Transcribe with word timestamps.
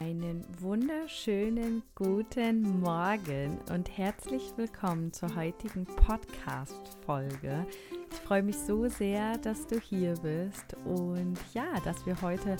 Einen 0.00 0.46
wunderschönen 0.60 1.82
guten 1.94 2.80
Morgen 2.80 3.58
und 3.70 3.98
herzlich 3.98 4.50
willkommen 4.56 5.12
zur 5.12 5.36
heutigen 5.36 5.84
Podcast-Folge. 5.84 7.66
Ich 8.10 8.16
freue 8.20 8.42
mich 8.42 8.56
so 8.56 8.88
sehr, 8.88 9.36
dass 9.36 9.66
du 9.66 9.78
hier 9.78 10.14
bist 10.22 10.74
und 10.86 11.36
ja, 11.52 11.78
dass 11.84 12.06
wir 12.06 12.18
heute 12.22 12.56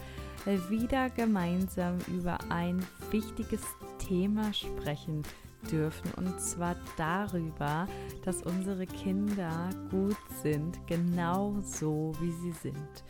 wieder 0.69 1.09
gemeinsam 1.09 1.97
über 2.09 2.37
ein 2.51 2.85
wichtiges 3.11 3.63
Thema 4.07 4.53
sprechen 4.53 5.23
dürfen 5.73 6.13
und 6.19 6.39
zwar 6.43 6.77
darüber, 6.99 7.89
dass 8.23 8.43
unsere 8.43 8.87
Kinder 8.87 9.71
gut 9.91 10.19
sind, 10.43 10.79
genau 10.87 11.57
so 11.63 12.13
wie 12.21 12.33
sie 12.33 12.53
sind. 12.53 13.03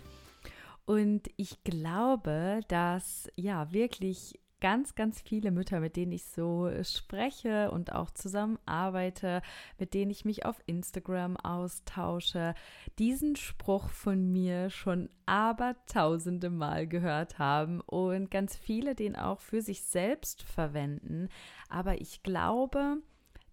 Und 0.91 1.31
ich 1.37 1.63
glaube, 1.63 2.63
dass 2.67 3.31
ja 3.37 3.73
wirklich 3.73 4.41
ganz, 4.61 4.97
ganz 4.97 5.21
viele 5.21 5.53
Mütter, 5.53 5.79
mit 5.79 5.95
denen 5.95 6.11
ich 6.11 6.25
so 6.25 6.69
spreche 6.83 7.71
und 7.71 7.93
auch 7.93 8.11
zusammenarbeite, 8.11 9.41
mit 9.79 9.95
denen 9.95 10.11
ich 10.11 10.25
mich 10.25 10.45
auf 10.45 10.61
Instagram 10.67 11.37
austausche, 11.37 12.55
diesen 12.99 13.37
Spruch 13.37 13.89
von 13.89 14.33
mir 14.33 14.69
schon 14.69 15.11
abertausende 15.27 16.51
Mal 16.51 16.89
gehört 16.89 17.39
haben 17.39 17.81
und 17.83 18.29
ganz 18.29 18.57
viele 18.57 18.97
den 18.97 19.15
auch 19.15 19.39
für 19.39 19.63
sich 19.63 19.83
selbst 19.83 20.43
verwenden. 20.43 21.29
Aber 21.69 22.01
ich 22.01 22.25
glaube, 22.25 22.97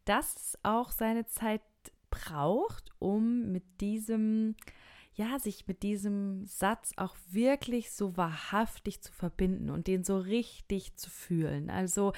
dass 0.05 0.35
es 0.37 0.59
auch 0.63 0.89
seine 0.89 1.27
Zeit 1.27 1.61
braucht, 2.09 2.89
um 2.97 3.51
mit 3.51 3.79
diesem 3.79 4.55
ja, 5.17 5.39
sich 5.39 5.67
mit 5.67 5.81
diesem 5.81 6.45
Satz 6.45 6.91
auch 6.95 7.15
wirklich 7.31 7.91
so 7.91 8.15
wahrhaftig 8.17 9.01
zu 9.01 9.11
verbinden 9.11 9.71
und 9.71 9.87
den 9.87 10.03
so 10.03 10.19
richtig 10.19 10.95
zu 10.95 11.09
fühlen. 11.09 11.71
Also, 11.71 12.13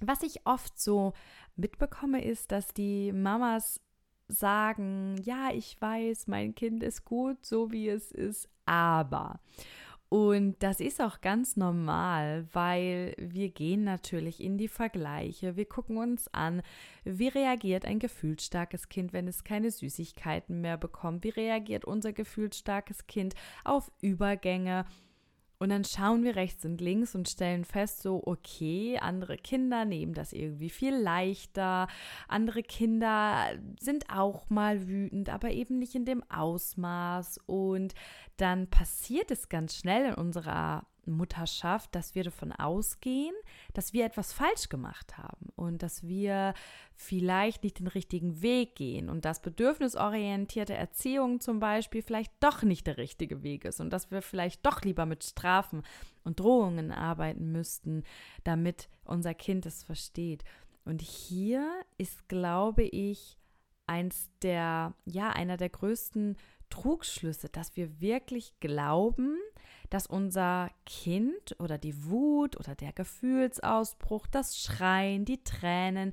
was 0.00 0.22
ich 0.22 0.46
oft 0.46 0.80
so 0.80 1.12
mitbekomme, 1.56 2.24
ist, 2.24 2.50
dass 2.50 2.72
die 2.72 3.12
Mamas 3.12 3.82
sagen, 4.26 5.16
ja, 5.22 5.50
ich 5.52 5.78
weiß, 5.82 6.28
mein 6.28 6.54
Kind 6.54 6.82
ist 6.82 7.04
gut, 7.04 7.44
so 7.44 7.72
wie 7.72 7.88
es 7.90 8.10
ist, 8.10 8.48
aber. 8.64 9.40
Und 10.10 10.60
das 10.60 10.80
ist 10.80 11.00
auch 11.00 11.20
ganz 11.20 11.56
normal, 11.56 12.44
weil 12.52 13.14
wir 13.16 13.48
gehen 13.48 13.84
natürlich 13.84 14.42
in 14.42 14.58
die 14.58 14.66
Vergleiche. 14.66 15.54
Wir 15.54 15.66
gucken 15.66 15.98
uns 15.98 16.26
an, 16.34 16.62
wie 17.04 17.28
reagiert 17.28 17.84
ein 17.84 18.00
gefühlsstarkes 18.00 18.88
Kind, 18.88 19.12
wenn 19.12 19.28
es 19.28 19.44
keine 19.44 19.70
Süßigkeiten 19.70 20.60
mehr 20.60 20.78
bekommt? 20.78 21.22
Wie 21.22 21.28
reagiert 21.28 21.84
unser 21.84 22.12
gefühlsstarkes 22.12 23.06
Kind 23.06 23.36
auf 23.62 23.92
Übergänge? 24.00 24.84
Und 25.62 25.68
dann 25.68 25.84
schauen 25.84 26.24
wir 26.24 26.36
rechts 26.36 26.64
und 26.64 26.80
links 26.80 27.14
und 27.14 27.28
stellen 27.28 27.66
fest, 27.66 28.00
so, 28.00 28.22
okay, 28.24 28.98
andere 28.98 29.36
Kinder 29.36 29.84
nehmen 29.84 30.14
das 30.14 30.32
irgendwie 30.32 30.70
viel 30.70 30.96
leichter. 30.96 31.86
Andere 32.28 32.62
Kinder 32.62 33.50
sind 33.78 34.06
auch 34.08 34.48
mal 34.48 34.88
wütend, 34.88 35.28
aber 35.28 35.50
eben 35.50 35.78
nicht 35.78 35.94
in 35.94 36.06
dem 36.06 36.22
Ausmaß. 36.30 37.40
Und 37.44 37.92
dann 38.38 38.68
passiert 38.68 39.30
es 39.30 39.50
ganz 39.50 39.76
schnell 39.76 40.06
in 40.06 40.14
unserer 40.14 40.86
Mutterschaft, 41.10 41.94
dass 41.94 42.14
wir 42.14 42.24
davon 42.24 42.52
ausgehen, 42.52 43.34
dass 43.74 43.92
wir 43.92 44.04
etwas 44.04 44.32
falsch 44.32 44.68
gemacht 44.68 45.18
haben 45.18 45.48
und 45.56 45.82
dass 45.82 46.06
wir 46.06 46.54
vielleicht 46.94 47.64
nicht 47.64 47.78
den 47.78 47.86
richtigen 47.86 48.42
Weg 48.42 48.76
gehen 48.76 49.08
und 49.08 49.24
dass 49.24 49.42
bedürfnisorientierte 49.42 50.74
Erziehung 50.74 51.40
zum 51.40 51.60
Beispiel 51.60 52.02
vielleicht 52.02 52.32
doch 52.40 52.62
nicht 52.62 52.86
der 52.86 52.96
richtige 52.96 53.42
Weg 53.42 53.64
ist 53.64 53.80
und 53.80 53.90
dass 53.90 54.10
wir 54.10 54.22
vielleicht 54.22 54.64
doch 54.64 54.82
lieber 54.82 55.06
mit 55.06 55.24
Strafen 55.24 55.82
und 56.24 56.40
Drohungen 56.40 56.92
arbeiten 56.92 57.52
müssten, 57.52 58.04
damit 58.44 58.88
unser 59.04 59.34
Kind 59.34 59.66
es 59.66 59.82
versteht. 59.82 60.44
Und 60.84 61.02
hier 61.02 61.68
ist, 61.98 62.28
glaube 62.28 62.82
ich, 62.82 63.38
eins 63.86 64.30
der, 64.42 64.94
ja, 65.04 65.30
einer 65.30 65.56
der 65.56 65.68
größten 65.68 66.36
Trugschlüsse, 66.70 67.48
dass 67.48 67.76
wir 67.76 68.00
wirklich 68.00 68.58
glauben, 68.60 69.36
dass 69.90 70.06
unser 70.06 70.70
Kind 70.86 71.56
oder 71.58 71.78
die 71.78 72.04
Wut 72.06 72.56
oder 72.58 72.74
der 72.74 72.92
Gefühlsausbruch, 72.92 74.26
das 74.28 74.58
Schreien, 74.58 75.24
die 75.24 75.42
Tränen, 75.42 76.12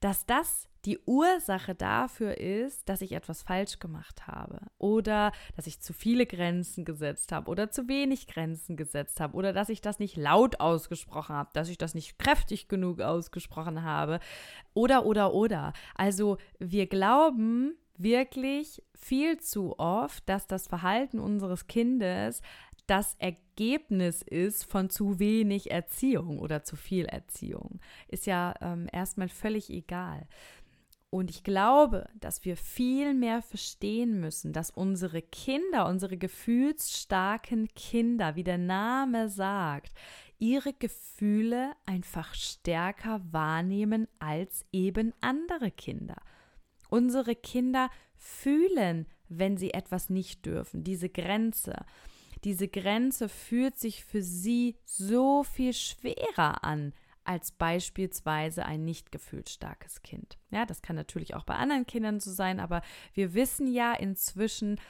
dass 0.00 0.26
das 0.26 0.68
die 0.86 0.98
Ursache 1.04 1.74
dafür 1.74 2.38
ist, 2.38 2.88
dass 2.88 3.02
ich 3.02 3.12
etwas 3.12 3.42
falsch 3.42 3.78
gemacht 3.80 4.26
habe 4.26 4.60
oder 4.78 5.32
dass 5.54 5.66
ich 5.66 5.80
zu 5.80 5.92
viele 5.92 6.24
Grenzen 6.24 6.84
gesetzt 6.86 7.32
habe 7.32 7.50
oder 7.50 7.70
zu 7.70 7.86
wenig 7.86 8.26
Grenzen 8.26 8.76
gesetzt 8.76 9.20
habe 9.20 9.36
oder 9.36 9.52
dass 9.52 9.68
ich 9.68 9.82
das 9.82 9.98
nicht 9.98 10.16
laut 10.16 10.60
ausgesprochen 10.60 11.34
habe, 11.34 11.50
dass 11.52 11.68
ich 11.68 11.76
das 11.76 11.94
nicht 11.94 12.18
kräftig 12.18 12.68
genug 12.68 13.00
ausgesprochen 13.00 13.82
habe 13.82 14.20
oder 14.72 15.04
oder 15.04 15.34
oder. 15.34 15.74
Also 15.96 16.38
wir 16.58 16.86
glauben 16.86 17.76
wirklich 17.98 18.82
viel 18.94 19.38
zu 19.38 19.78
oft, 19.78 20.26
dass 20.28 20.46
das 20.46 20.66
Verhalten 20.66 21.18
unseres 21.18 21.66
Kindes 21.66 22.40
das 22.90 23.14
Ergebnis 23.20 24.20
ist 24.20 24.64
von 24.64 24.90
zu 24.90 25.20
wenig 25.20 25.70
Erziehung 25.70 26.40
oder 26.40 26.64
zu 26.64 26.74
viel 26.74 27.04
Erziehung. 27.04 27.78
Ist 28.08 28.26
ja 28.26 28.52
ähm, 28.60 28.88
erstmal 28.90 29.28
völlig 29.28 29.70
egal. 29.70 30.26
Und 31.08 31.30
ich 31.30 31.44
glaube, 31.44 32.08
dass 32.18 32.44
wir 32.44 32.56
viel 32.56 33.14
mehr 33.14 33.42
verstehen 33.42 34.18
müssen, 34.18 34.52
dass 34.52 34.70
unsere 34.70 35.22
Kinder, 35.22 35.86
unsere 35.86 36.16
gefühlsstarken 36.16 37.68
Kinder, 37.74 38.34
wie 38.34 38.44
der 38.44 38.58
Name 38.58 39.28
sagt, 39.28 39.92
ihre 40.40 40.72
Gefühle 40.72 41.72
einfach 41.86 42.34
stärker 42.34 43.20
wahrnehmen 43.30 44.08
als 44.18 44.64
eben 44.72 45.12
andere 45.20 45.70
Kinder. 45.70 46.16
Unsere 46.88 47.36
Kinder 47.36 47.88
fühlen, 48.16 49.06
wenn 49.28 49.56
sie 49.56 49.74
etwas 49.74 50.10
nicht 50.10 50.44
dürfen, 50.44 50.82
diese 50.82 51.08
Grenze 51.08 51.84
diese 52.44 52.68
Grenze 52.68 53.28
fühlt 53.28 53.78
sich 53.78 54.04
für 54.04 54.22
sie 54.22 54.76
so 54.84 55.44
viel 55.44 55.72
schwerer 55.72 56.64
an 56.64 56.92
als 57.24 57.52
beispielsweise 57.52 58.64
ein 58.64 58.84
nicht 58.84 59.12
gefühlsstarkes 59.12 60.02
Kind. 60.02 60.38
Ja, 60.50 60.66
das 60.66 60.82
kann 60.82 60.96
natürlich 60.96 61.34
auch 61.34 61.44
bei 61.44 61.54
anderen 61.54 61.86
Kindern 61.86 62.18
so 62.18 62.32
sein, 62.32 62.60
aber 62.60 62.82
wir 63.14 63.34
wissen 63.34 63.72
ja 63.72 63.92
inzwischen, 63.92 64.80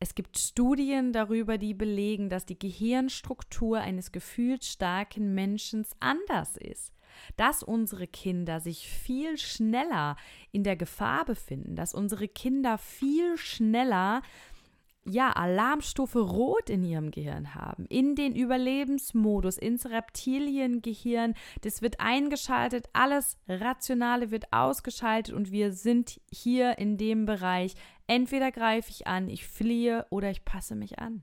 es 0.00 0.14
gibt 0.14 0.38
Studien 0.38 1.12
darüber, 1.12 1.58
die 1.58 1.74
belegen, 1.74 2.30
dass 2.30 2.46
die 2.46 2.58
Gehirnstruktur 2.58 3.80
eines 3.80 4.12
gefühlsstarken 4.12 5.34
Menschen 5.34 5.84
anders 5.98 6.56
ist. 6.56 6.94
Dass 7.36 7.64
unsere 7.64 8.06
Kinder 8.06 8.60
sich 8.60 8.88
viel 8.88 9.38
schneller 9.38 10.16
in 10.52 10.62
der 10.62 10.76
Gefahr 10.76 11.24
befinden, 11.24 11.74
dass 11.74 11.92
unsere 11.92 12.28
Kinder 12.28 12.78
viel 12.78 13.36
schneller 13.36 14.22
ja, 15.08 15.30
Alarmstufe 15.30 16.20
Rot 16.20 16.70
in 16.70 16.84
ihrem 16.84 17.10
Gehirn 17.10 17.54
haben, 17.54 17.86
in 17.86 18.14
den 18.14 18.36
Überlebensmodus, 18.36 19.58
ins 19.58 19.86
Reptiliengehirn. 19.86 21.34
Das 21.62 21.82
wird 21.82 22.00
eingeschaltet, 22.00 22.88
alles 22.92 23.38
Rationale 23.48 24.30
wird 24.30 24.52
ausgeschaltet 24.52 25.34
und 25.34 25.50
wir 25.50 25.72
sind 25.72 26.20
hier 26.30 26.78
in 26.78 26.96
dem 26.98 27.26
Bereich. 27.26 27.74
Entweder 28.06 28.52
greife 28.52 28.90
ich 28.90 29.06
an, 29.06 29.28
ich 29.28 29.46
fliehe 29.46 30.06
oder 30.10 30.30
ich 30.30 30.44
passe 30.44 30.74
mich 30.74 30.98
an. 30.98 31.22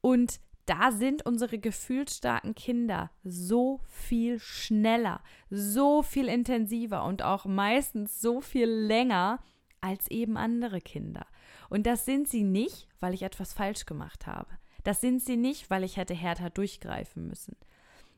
Und 0.00 0.40
da 0.66 0.92
sind 0.92 1.24
unsere 1.24 1.58
gefühlsstarken 1.58 2.54
Kinder 2.54 3.10
so 3.24 3.80
viel 3.86 4.38
schneller, 4.38 5.22
so 5.48 6.02
viel 6.02 6.28
intensiver 6.28 7.04
und 7.04 7.22
auch 7.22 7.46
meistens 7.46 8.20
so 8.20 8.40
viel 8.40 8.68
länger 8.68 9.40
als 9.80 10.10
eben 10.10 10.36
andere 10.36 10.80
Kinder. 10.80 11.26
Und 11.68 11.86
das 11.86 12.04
sind 12.04 12.28
sie 12.28 12.44
nicht, 12.44 12.88
weil 13.00 13.14
ich 13.14 13.22
etwas 13.22 13.52
falsch 13.52 13.86
gemacht 13.86 14.26
habe. 14.26 14.48
Das 14.84 15.00
sind 15.00 15.22
sie 15.22 15.36
nicht, 15.36 15.70
weil 15.70 15.84
ich 15.84 15.96
hätte 15.96 16.14
härter 16.14 16.50
durchgreifen 16.50 17.26
müssen. 17.26 17.56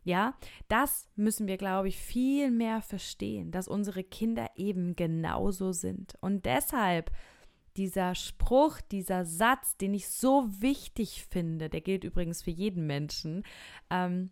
Ja, 0.02 0.34
das 0.68 1.08
müssen 1.16 1.46
wir, 1.46 1.58
glaube 1.58 1.88
ich, 1.88 1.98
viel 1.98 2.50
mehr 2.50 2.80
verstehen, 2.80 3.50
dass 3.50 3.68
unsere 3.68 4.02
Kinder 4.02 4.48
eben 4.56 4.96
genauso 4.96 5.72
sind. 5.72 6.14
Und 6.20 6.46
deshalb 6.46 7.10
dieser 7.76 8.14
Spruch, 8.14 8.80
dieser 8.80 9.24
Satz, 9.24 9.76
den 9.76 9.94
ich 9.94 10.08
so 10.08 10.48
wichtig 10.60 11.24
finde, 11.28 11.68
der 11.68 11.80
gilt 11.80 12.04
übrigens 12.04 12.42
für 12.42 12.50
jeden 12.50 12.86
Menschen, 12.86 13.44
ähm, 13.90 14.30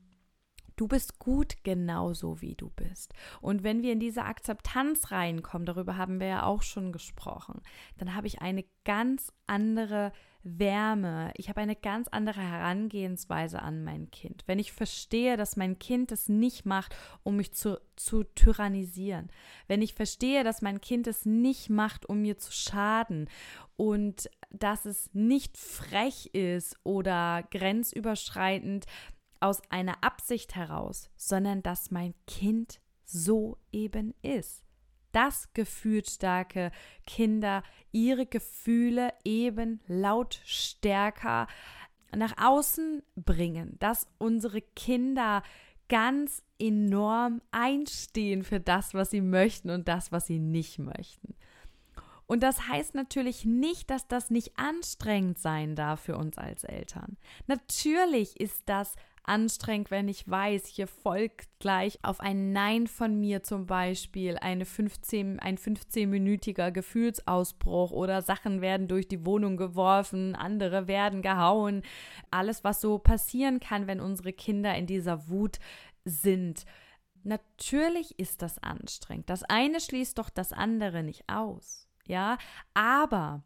Du 0.78 0.86
bist 0.86 1.18
gut 1.18 1.56
genauso, 1.64 2.40
wie 2.40 2.54
du 2.54 2.70
bist. 2.70 3.12
Und 3.40 3.64
wenn 3.64 3.82
wir 3.82 3.92
in 3.92 3.98
diese 3.98 4.24
Akzeptanz 4.24 5.10
reinkommen, 5.10 5.66
darüber 5.66 5.96
haben 5.96 6.20
wir 6.20 6.28
ja 6.28 6.42
auch 6.44 6.62
schon 6.62 6.92
gesprochen, 6.92 7.60
dann 7.96 8.14
habe 8.14 8.28
ich 8.28 8.40
eine 8.42 8.64
ganz 8.84 9.32
andere 9.48 10.12
Wärme. 10.44 11.32
Ich 11.36 11.48
habe 11.48 11.60
eine 11.60 11.74
ganz 11.74 12.06
andere 12.06 12.40
Herangehensweise 12.40 13.60
an 13.60 13.82
mein 13.82 14.12
Kind. 14.12 14.44
Wenn 14.46 14.60
ich 14.60 14.70
verstehe, 14.70 15.36
dass 15.36 15.56
mein 15.56 15.80
Kind 15.80 16.12
es 16.12 16.28
nicht 16.28 16.64
macht, 16.64 16.94
um 17.24 17.36
mich 17.36 17.52
zu, 17.54 17.80
zu 17.96 18.22
tyrannisieren. 18.22 19.30
Wenn 19.66 19.82
ich 19.82 19.94
verstehe, 19.94 20.44
dass 20.44 20.62
mein 20.62 20.80
Kind 20.80 21.08
es 21.08 21.26
nicht 21.26 21.70
macht, 21.70 22.08
um 22.08 22.22
mir 22.22 22.38
zu 22.38 22.52
schaden 22.52 23.28
und 23.76 24.30
dass 24.50 24.86
es 24.86 25.10
nicht 25.12 25.58
frech 25.58 26.26
ist 26.34 26.76
oder 26.84 27.42
grenzüberschreitend 27.50 28.86
aus 29.40 29.62
einer 29.70 30.02
Absicht 30.02 30.54
heraus, 30.54 31.10
sondern 31.16 31.62
dass 31.62 31.90
mein 31.90 32.14
Kind 32.26 32.80
so 33.04 33.58
eben 33.72 34.14
ist. 34.22 34.64
Dass 35.12 35.52
gefühlsstarke 35.54 36.70
Kinder 37.06 37.62
ihre 37.92 38.26
Gefühle 38.26 39.12
eben 39.24 39.80
lautstärker 39.86 41.46
nach 42.14 42.34
außen 42.38 43.02
bringen, 43.16 43.76
dass 43.80 44.06
unsere 44.18 44.60
Kinder 44.62 45.42
ganz 45.88 46.42
enorm 46.58 47.40
einstehen 47.50 48.44
für 48.44 48.60
das, 48.60 48.94
was 48.94 49.10
sie 49.10 49.20
möchten 49.20 49.70
und 49.70 49.88
das, 49.88 50.12
was 50.12 50.26
sie 50.26 50.38
nicht 50.38 50.78
möchten. 50.78 51.34
Und 52.26 52.42
das 52.42 52.68
heißt 52.68 52.94
natürlich 52.94 53.46
nicht, 53.46 53.90
dass 53.90 54.06
das 54.06 54.30
nicht 54.30 54.58
anstrengend 54.58 55.38
sein 55.38 55.74
darf 55.74 56.00
für 56.00 56.16
uns 56.16 56.36
als 56.36 56.62
Eltern. 56.62 57.16
Natürlich 57.46 58.38
ist 58.38 58.64
das 58.66 58.96
anstrengend, 59.28 59.90
wenn 59.90 60.08
ich 60.08 60.28
weiß, 60.28 60.66
hier 60.66 60.86
folgt 60.86 61.48
gleich 61.58 61.98
auf 62.02 62.20
ein 62.20 62.52
Nein 62.52 62.86
von 62.86 63.20
mir 63.20 63.42
zum 63.42 63.66
Beispiel 63.66 64.36
eine 64.38 64.64
15, 64.64 65.38
ein 65.38 65.58
15-minütiger 65.58 66.70
Gefühlsausbruch 66.70 67.92
oder 67.92 68.22
Sachen 68.22 68.60
werden 68.60 68.88
durch 68.88 69.06
die 69.06 69.24
Wohnung 69.24 69.56
geworfen, 69.56 70.34
andere 70.34 70.88
werden 70.88 71.22
gehauen. 71.22 71.82
Alles, 72.30 72.64
was 72.64 72.80
so 72.80 72.98
passieren 72.98 73.60
kann, 73.60 73.86
wenn 73.86 74.00
unsere 74.00 74.32
Kinder 74.32 74.74
in 74.74 74.86
dieser 74.86 75.28
Wut 75.28 75.58
sind. 76.04 76.64
Natürlich 77.22 78.18
ist 78.18 78.42
das 78.42 78.62
anstrengend. 78.62 79.28
Das 79.28 79.42
eine 79.44 79.80
schließt 79.80 80.18
doch 80.18 80.30
das 80.30 80.52
andere 80.52 81.02
nicht 81.02 81.24
aus 81.28 81.88
ja, 82.08 82.38
aber 82.74 83.44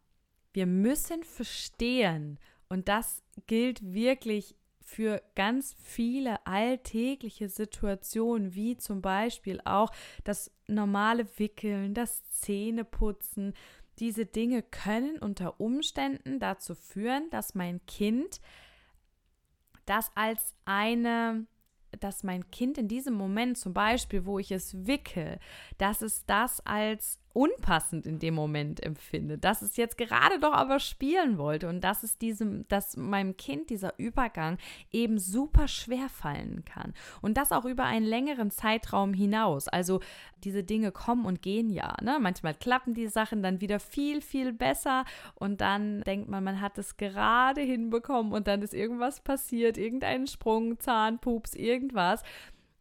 wir 0.52 0.66
müssen 0.66 1.24
verstehen, 1.24 2.38
und 2.68 2.88
das 2.88 3.22
gilt 3.46 3.92
wirklich 3.92 4.56
für 4.92 5.22
ganz 5.34 5.74
viele 5.82 6.46
alltägliche 6.46 7.48
Situationen, 7.48 8.54
wie 8.54 8.76
zum 8.76 9.00
Beispiel 9.00 9.60
auch 9.64 9.90
das 10.24 10.50
normale 10.66 11.26
Wickeln, 11.38 11.94
das 11.94 12.22
Zähneputzen. 12.28 13.54
Diese 13.98 14.26
Dinge 14.26 14.62
können 14.62 15.18
unter 15.18 15.60
Umständen 15.60 16.38
dazu 16.38 16.74
führen, 16.74 17.30
dass 17.30 17.54
mein 17.54 17.84
Kind 17.86 18.40
das 19.86 20.10
als 20.14 20.54
eine 20.64 21.46
dass 22.00 22.22
mein 22.22 22.50
Kind 22.50 22.78
in 22.78 22.88
diesem 22.88 23.12
Moment 23.12 23.58
zum 23.58 23.74
Beispiel, 23.74 24.24
wo 24.24 24.38
ich 24.38 24.50
es 24.50 24.86
wickel, 24.86 25.38
dass 25.76 26.00
es 26.00 26.24
das 26.24 26.64
als 26.64 27.21
unpassend 27.34 28.06
in 28.06 28.18
dem 28.18 28.34
Moment 28.34 28.82
empfinde, 28.82 29.38
dass 29.38 29.62
es 29.62 29.76
jetzt 29.76 29.98
gerade 29.98 30.38
doch 30.38 30.52
aber 30.52 30.80
spielen 30.80 31.38
wollte 31.38 31.68
und 31.68 31.82
dass 31.82 32.02
es 32.02 32.18
diesem, 32.18 32.66
dass 32.68 32.96
meinem 32.96 33.36
Kind 33.36 33.70
dieser 33.70 33.94
Übergang 33.98 34.58
eben 34.90 35.18
super 35.18 35.68
schwer 35.68 36.08
fallen 36.08 36.64
kann 36.64 36.94
und 37.20 37.36
das 37.36 37.52
auch 37.52 37.64
über 37.64 37.84
einen 37.84 38.06
längeren 38.06 38.50
Zeitraum 38.50 39.14
hinaus. 39.14 39.68
Also 39.68 40.00
diese 40.44 40.64
Dinge 40.64 40.92
kommen 40.92 41.24
und 41.24 41.42
gehen 41.42 41.70
ja. 41.70 41.94
Ne? 42.02 42.18
Manchmal 42.20 42.54
klappen 42.54 42.94
die 42.94 43.08
Sachen 43.08 43.42
dann 43.42 43.60
wieder 43.60 43.80
viel, 43.80 44.20
viel 44.20 44.52
besser 44.52 45.04
und 45.34 45.60
dann 45.60 46.02
denkt 46.02 46.28
man, 46.28 46.44
man 46.44 46.60
hat 46.60 46.78
es 46.78 46.96
gerade 46.96 47.60
hinbekommen 47.60 48.32
und 48.32 48.46
dann 48.46 48.62
ist 48.62 48.74
irgendwas 48.74 49.20
passiert, 49.20 49.78
irgendein 49.78 50.26
Sprung, 50.26 50.78
Zahnpups, 50.78 51.54
irgendwas. 51.54 52.22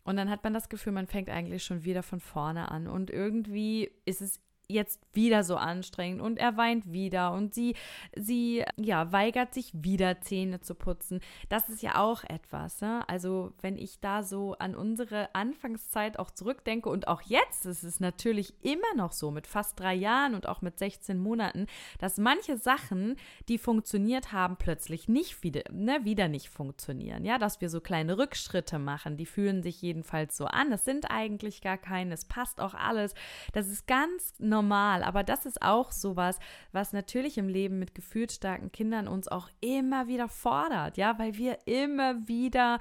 Und 0.03 0.17
dann 0.17 0.29
hat 0.29 0.43
man 0.43 0.53
das 0.53 0.69
Gefühl, 0.69 0.93
man 0.93 1.07
fängt 1.07 1.29
eigentlich 1.29 1.63
schon 1.63 1.83
wieder 1.83 2.03
von 2.03 2.19
vorne 2.19 2.71
an. 2.71 2.87
Und 2.87 3.09
irgendwie 3.11 3.91
ist 4.05 4.21
es 4.21 4.39
jetzt 4.71 5.01
wieder 5.13 5.43
so 5.43 5.55
anstrengend 5.55 6.21
und 6.21 6.37
er 6.37 6.57
weint 6.57 6.91
wieder 6.91 7.33
und 7.33 7.53
sie, 7.53 7.75
sie, 8.15 8.63
ja, 8.77 9.11
weigert 9.11 9.53
sich 9.53 9.71
wieder 9.73 10.21
Zähne 10.21 10.61
zu 10.61 10.75
putzen. 10.75 11.19
Das 11.49 11.69
ist 11.69 11.81
ja 11.81 12.01
auch 12.01 12.23
etwas, 12.23 12.81
ne? 12.81 13.07
Also, 13.07 13.53
wenn 13.61 13.77
ich 13.77 13.99
da 13.99 14.23
so 14.23 14.55
an 14.59 14.75
unsere 14.75 15.33
Anfangszeit 15.35 16.17
auch 16.17 16.31
zurückdenke 16.31 16.89
und 16.89 17.07
auch 17.07 17.21
jetzt 17.21 17.65
ist 17.65 17.83
es 17.83 17.99
natürlich 17.99 18.53
immer 18.63 18.95
noch 18.95 19.11
so 19.11 19.31
mit 19.31 19.47
fast 19.47 19.79
drei 19.79 19.93
Jahren 19.93 20.33
und 20.35 20.47
auch 20.47 20.61
mit 20.61 20.79
16 20.79 21.19
Monaten, 21.19 21.67
dass 21.99 22.17
manche 22.17 22.57
Sachen, 22.57 23.17
die 23.49 23.57
funktioniert 23.57 24.31
haben, 24.31 24.55
plötzlich 24.57 25.07
nicht 25.07 25.43
wieder, 25.43 25.63
ne, 25.71 25.99
wieder 26.03 26.27
nicht 26.27 26.49
funktionieren. 26.49 27.25
Ja, 27.25 27.37
dass 27.37 27.61
wir 27.61 27.69
so 27.69 27.81
kleine 27.81 28.17
Rückschritte 28.17 28.79
machen, 28.79 29.17
die 29.17 29.25
fühlen 29.25 29.63
sich 29.63 29.81
jedenfalls 29.81 30.37
so 30.37 30.45
an. 30.45 30.71
Das 30.71 30.85
sind 30.85 31.11
eigentlich 31.11 31.61
gar 31.61 31.77
keine, 31.77 32.13
es 32.13 32.25
passt 32.25 32.61
auch 32.61 32.73
alles. 32.73 33.13
Das 33.53 33.67
ist 33.67 33.87
ganz 33.87 34.33
normal 34.39 34.60
normal. 34.61 35.03
Aber 35.03 35.23
das 35.23 35.45
ist 35.45 35.61
auch 35.61 35.91
sowas, 35.91 36.39
was 36.71 36.93
natürlich 36.93 37.37
im 37.37 37.47
Leben 37.47 37.79
mit 37.79 37.95
gefühlsstarken 37.95 38.71
Kindern 38.71 39.07
uns 39.07 39.27
auch 39.27 39.49
immer 39.59 40.07
wieder 40.07 40.27
fordert, 40.29 40.97
ja, 40.97 41.17
weil 41.19 41.35
wir 41.35 41.59
immer 41.65 42.27
wieder 42.27 42.79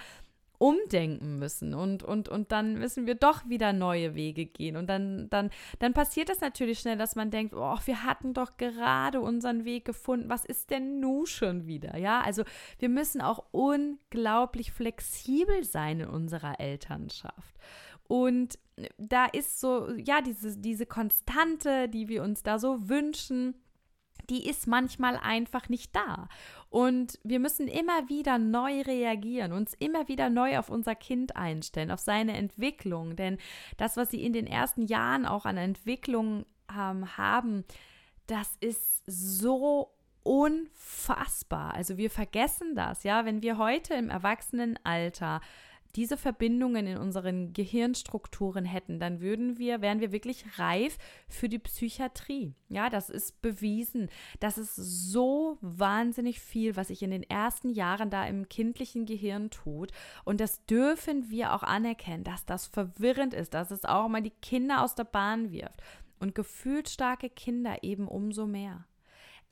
umdenken 0.59 1.39
müssen 1.39 1.73
und, 1.73 2.03
und, 2.03 2.29
und 2.29 2.53
dann 2.53 2.75
müssen 2.75 3.07
wir 3.07 3.15
doch 3.15 3.49
wieder 3.49 3.73
neue 3.73 4.15
Wege 4.15 4.45
gehen. 4.45 4.77
Und 4.77 4.89
dann, 4.91 5.31
dann, 5.31 5.49
dann 5.79 5.95
passiert 5.95 6.29
es 6.29 6.43
natürlich 6.43 6.81
schnell, 6.81 6.99
dass 6.99 7.17
man 7.17 7.31
denkt, 7.31 7.55
oh, 7.55 7.79
wir 7.87 8.05
hatten 8.05 8.35
doch 8.35 8.59
gerade 8.59 9.23
unseren 9.23 9.65
Weg 9.65 9.87
gefunden. 9.87 10.29
Was 10.29 10.45
ist 10.45 10.71
denn 10.71 11.01
nun 11.01 11.25
schon 11.25 11.67
wieder? 11.67 11.97
Ja, 11.97 12.21
also 12.21 12.45
wir 12.79 12.91
müssen 12.91 13.23
auch 13.23 13.43
unglaublich 13.53 14.71
flexibel 14.71 15.65
sein 15.65 16.01
in 16.01 16.09
unserer 16.11 16.61
Elternschaft. 16.61 17.57
Und 18.11 18.59
da 18.99 19.27
ist 19.27 19.61
so, 19.61 19.89
ja, 19.93 20.21
diese, 20.21 20.59
diese 20.59 20.85
Konstante, 20.85 21.89
die 21.89 22.09
wir 22.09 22.25
uns 22.25 22.43
da 22.43 22.59
so 22.59 22.89
wünschen, 22.89 23.55
die 24.29 24.49
ist 24.49 24.67
manchmal 24.67 25.17
einfach 25.17 25.69
nicht 25.69 25.95
da. 25.95 26.27
Und 26.71 27.21
wir 27.23 27.39
müssen 27.39 27.69
immer 27.69 28.09
wieder 28.09 28.37
neu 28.39 28.81
reagieren, 28.81 29.53
uns 29.53 29.75
immer 29.75 30.09
wieder 30.09 30.29
neu 30.29 30.59
auf 30.59 30.71
unser 30.71 30.97
Kind 30.97 31.37
einstellen, 31.37 31.93
auf 31.93 32.01
seine 32.01 32.37
Entwicklung. 32.37 33.15
Denn 33.15 33.39
das, 33.77 33.97
was 33.97 34.11
sie 34.11 34.25
in 34.25 34.33
den 34.33 34.49
ersten 34.49 34.83
Jahren 34.83 35.25
auch 35.25 35.45
an 35.45 35.57
Entwicklung 35.57 36.47
ähm, 36.69 37.17
haben, 37.17 37.65
das 38.27 38.57
ist 38.59 39.05
so 39.07 39.95
unfassbar. 40.25 41.75
Also 41.75 41.97
wir 41.97 42.11
vergessen 42.11 42.75
das, 42.75 43.05
ja, 43.05 43.25
wenn 43.25 43.41
wir 43.41 43.57
heute 43.57 43.95
im 43.95 44.11
Erwachsenenalter 44.11 45.41
diese 45.97 46.17
Verbindungen 46.17 46.87
in 46.87 46.99
unseren 46.99 47.53
Gehirnstrukturen 47.53 48.65
hätten, 48.65 49.01
dann 49.01 49.21
würden 49.21 49.59
wir, 49.59 49.81
wären 49.81 50.01
wir 50.01 50.13
wirklich 50.13 50.45
reif 50.59 50.99
für 51.29 51.49
die 51.49 51.59
Psychiatrie. 51.59 52.55
Ja, 52.69 52.89
das 52.91 53.11
ist 53.11 53.43
bewiesen. 53.43 54.09
Das 54.39 54.57
ist 54.57 54.77
so 54.77 55.59
wahnsinnig 55.61 56.41
viel, 56.41 56.77
was 56.77 56.89
sich 56.89 57.03
in 57.03 57.11
den 57.11 57.25
ersten 57.25 57.71
Jahren 57.71 58.11
da 58.11 58.25
im 58.27 58.49
kindlichen 58.49 59.05
Gehirn 59.05 59.51
tut. 59.51 59.91
Und 60.25 60.41
das 60.41 60.65
dürfen 60.67 61.31
wir 61.31 61.55
auch 61.55 61.63
anerkennen, 61.63 62.25
dass 62.25 62.47
das 62.47 62.67
verwirrend 62.67 63.35
ist, 63.35 63.55
dass 63.55 63.71
es 63.71 63.85
auch 63.85 64.09
mal 64.09 64.23
die 64.23 64.31
Kinder 64.31 64.83
aus 64.85 64.95
der 64.95 65.05
Bahn 65.05 65.51
wirft. 65.51 65.83
Und 66.21 66.35
gefühlsstarke 66.35 67.31
Kinder 67.31 67.83
eben 67.83 68.07
umso 68.07 68.47
mehr. 68.47 68.85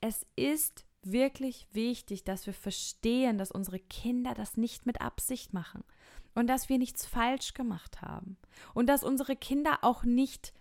Es 0.01 0.25
ist 0.37 0.85
wirklich 1.03 1.67
wichtig, 1.73 2.25
dass 2.25 2.47
wir 2.47 2.53
verstehen, 2.53 3.39
dass 3.39 3.51
unsere 3.51 3.79
Kinder 3.79 4.35
das 4.35 4.57
nicht 4.57 4.85
mit 4.85 5.01
Absicht 5.01 5.55
machen 5.55 5.83
und 6.35 6.47
dass 6.47 6.69
wir 6.69 6.79
nichts 6.79 7.07
falsch 7.07 7.55
gemacht 7.55 8.01
haben 8.03 8.37
und 8.75 8.89
dass 8.89 9.03
unsere 9.03 9.37
Kinder 9.37 9.79
auch 9.83 10.05
nicht 10.05 10.53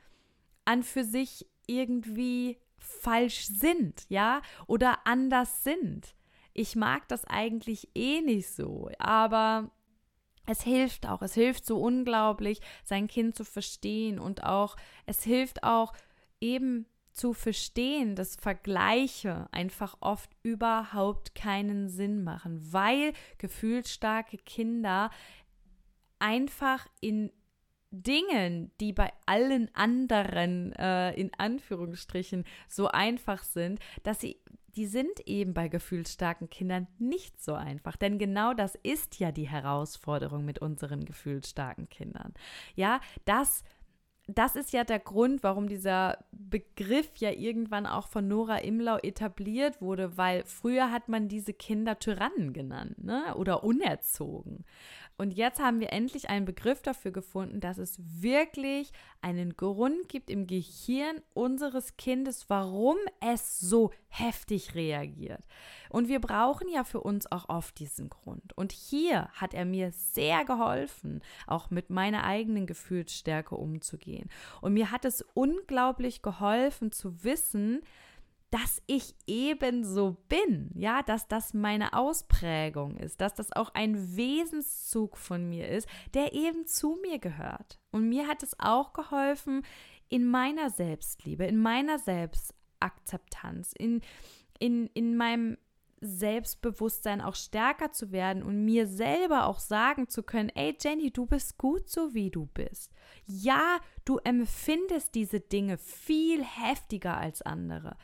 an 0.66 0.84
für 0.84 1.04
sich 1.04 1.48
irgendwie 1.68 2.58
falsch 2.78 3.48
sind, 3.48 4.06
ja, 4.10 4.42
oder 4.68 5.06
anders 5.06 5.64
sind. 5.64 6.16
Ich 6.54 6.76
mag 6.76 7.08
das 7.08 7.26
eigentlich 7.26 7.90
eh 7.96 8.22
nicht 8.22 8.50
so, 8.50 8.90
aber 8.98 9.72
es 10.48 10.62
hilft 10.62 11.08
auch, 11.08 11.22
es 11.22 11.34
hilft 11.34 11.66
so 11.66 11.80
unglaublich, 11.80 12.62
sein 12.84 13.08
Kind 13.08 13.36
zu 13.36 13.44
verstehen 13.44 14.18
und 14.18 14.44
auch, 14.44 14.76
es 15.06 15.24
hilft 15.24 15.64
auch 15.64 15.94
eben 16.40 16.88
zu 17.12 17.34
verstehen, 17.34 18.16
dass 18.16 18.36
Vergleiche 18.36 19.48
einfach 19.52 19.98
oft 20.00 20.30
überhaupt 20.44 21.36
keinen 21.36 21.90
Sinn 21.90 22.24
machen, 22.24 22.72
weil 22.72 23.14
gefühlsstarke 23.40 24.38
Kinder 24.38 25.10
einfach 26.20 26.88
in 27.02 27.32
Dingen, 27.92 28.72
die 28.80 28.92
bei 28.92 29.12
allen 29.26 29.74
anderen 29.74 30.74
äh, 30.74 31.14
in 31.14 31.32
Anführungsstrichen 31.38 32.44
so 32.68 32.88
einfach 32.88 33.44
sind, 33.44 33.80
dass 34.04 34.20
sie 34.20 34.42
die 34.76 34.86
sind 34.86 35.22
eben 35.26 35.56
bei 35.56 35.70
gefühlsstarken 35.70 36.52
Kindern 36.52 36.88
nicht 37.00 37.42
so 37.42 37.56
einfach. 37.56 37.96
Denn 37.96 38.20
genau 38.20 38.54
das 38.54 38.76
ist 38.76 39.20
ja 39.20 39.32
die 39.32 39.48
Herausforderung 39.50 40.46
mit 40.46 40.60
unseren 40.60 41.04
gefühlsstarken 41.04 41.90
Kindern. 41.90 42.36
Ja, 42.76 43.02
das 43.26 43.64
das 44.28 44.58
ist 44.58 44.74
ja 44.74 44.84
der 44.84 45.00
Grund, 45.00 45.42
warum 45.42 45.70
dieser 45.70 46.18
Begriff 46.32 47.10
ja 47.16 47.32
irgendwann 47.32 47.86
auch 47.86 48.08
von 48.08 48.28
Nora 48.28 48.58
Imlau 48.58 48.98
etabliert 48.98 49.82
wurde, 49.82 50.18
weil 50.18 50.44
früher 50.44 50.92
hat 50.92 51.08
man 51.08 51.30
diese 51.30 51.54
Kinder 51.54 51.98
Tyrannen 51.98 52.52
genannt 52.52 53.02
ne? 53.02 53.34
oder 53.36 53.64
unerzogen. 53.64 54.66
Und 55.18 55.32
jetzt 55.32 55.60
haben 55.60 55.80
wir 55.80 55.92
endlich 55.92 56.30
einen 56.30 56.46
Begriff 56.46 56.84
dafür 56.84 57.12
gefunden, 57.12 57.60
dass 57.60 57.80
es 57.80 58.00
wirklich 58.00 58.92
einen 59.22 59.58
Grund 59.58 60.10
gibt 60.10 60.30
im 60.30 60.46
Gehirn 60.46 61.22
unseres 61.34 61.98
Kindes, 61.98 62.50
warum 62.50 62.98
es 63.20 63.60
so 63.60 63.92
heftig 64.10 64.76
reagiert. 64.76 65.44
Und 65.90 66.08
wir 66.08 66.22
brauchen 66.22 66.70
ja 66.70 66.84
für 66.84 67.02
uns 67.02 67.32
auch 67.32 67.50
oft 67.50 67.80
diesen 67.80 68.10
Grund. 68.10 68.56
Und 68.56 68.72
hier 68.72 69.30
hat 69.34 69.56
er 69.56 69.66
mir 69.66 69.92
sehr 69.92 70.46
geholfen, 70.46 71.22
auch 71.48 71.72
mit 71.72 71.90
meiner 71.90 72.24
eigenen 72.24 72.68
Gefühlsstärke 72.68 73.56
umzugehen. 73.56 74.30
Und 74.62 74.74
mir 74.74 74.92
hat 74.92 75.04
es 75.04 75.26
unglaublich 75.34 76.22
geholfen 76.22 76.92
zu 76.92 77.24
wissen, 77.24 77.82
dass 78.50 78.82
ich 78.88 79.14
ebenso 79.26 80.18
bin, 80.30 80.72
ja, 80.74 81.04
dass 81.04 81.28
das 81.28 81.54
meine 81.54 81.94
Ausprägung 81.94 82.96
ist, 82.96 83.20
dass 83.20 83.34
das 83.34 83.52
auch 83.52 83.74
ein 83.74 84.16
Wesenszug 84.16 85.18
von 85.18 85.50
mir 85.50 85.68
ist, 85.68 85.88
der 86.14 86.34
eben 86.34 86.66
zu 86.66 86.98
mir 87.02 87.20
gehört. 87.20 87.80
Und 87.92 88.08
mir 88.08 88.28
hat 88.28 88.44
es 88.44 88.58
auch 88.60 88.94
geholfen 88.94 89.64
in 90.08 90.26
meiner 90.26 90.70
Selbstliebe, 90.70 91.46
in 91.46 91.60
meiner 91.60 92.00
Selbstakzeptanz, 92.00 93.74
in, 93.78 94.02
in, 94.60 94.88
in 94.94 95.18
meinem 95.18 95.58
Selbstbewusstsein 96.00 97.22
auch 97.22 97.36
stärker 97.36 97.92
zu 97.92 98.12
werden 98.12 98.44
und 98.44 98.64
mir 98.64 98.88
selber 98.88 99.48
auch 99.48 99.60
sagen 99.60 100.08
zu 100.08 100.24
können, 100.24 100.50
ey 100.50 100.78
Jenny, 100.80 101.12
du 101.12 101.26
bist 101.26 101.58
gut 101.58 101.90
so 101.90 102.14
wie 102.14 102.30
du 102.30 102.46
bist. 102.46 102.94
Ja, 103.26 103.80
du 104.06 104.18
empfindest 104.18 105.16
diese 105.16 105.40
Dinge 105.40 105.78
viel 105.78 106.44
heftiger 106.44 107.18
als 107.18 107.42
andere. 107.42 107.98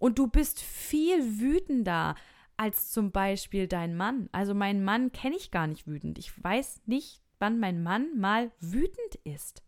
Und 0.00 0.18
du 0.18 0.26
bist 0.26 0.60
viel 0.60 1.40
wütender 1.40 2.16
als 2.56 2.90
zum 2.90 3.12
Beispiel 3.12 3.68
dein 3.68 3.94
Mann. 3.94 4.28
Also 4.32 4.54
meinen 4.54 4.82
Mann 4.82 5.12
kenne 5.12 5.36
ich 5.36 5.50
gar 5.50 5.66
nicht 5.66 5.86
wütend. 5.86 6.18
Ich 6.18 6.42
weiß 6.42 6.80
nicht, 6.86 7.22
wann 7.38 7.60
mein 7.60 7.82
Mann 7.82 8.18
mal 8.18 8.50
wütend 8.60 9.14
ist. 9.24 9.62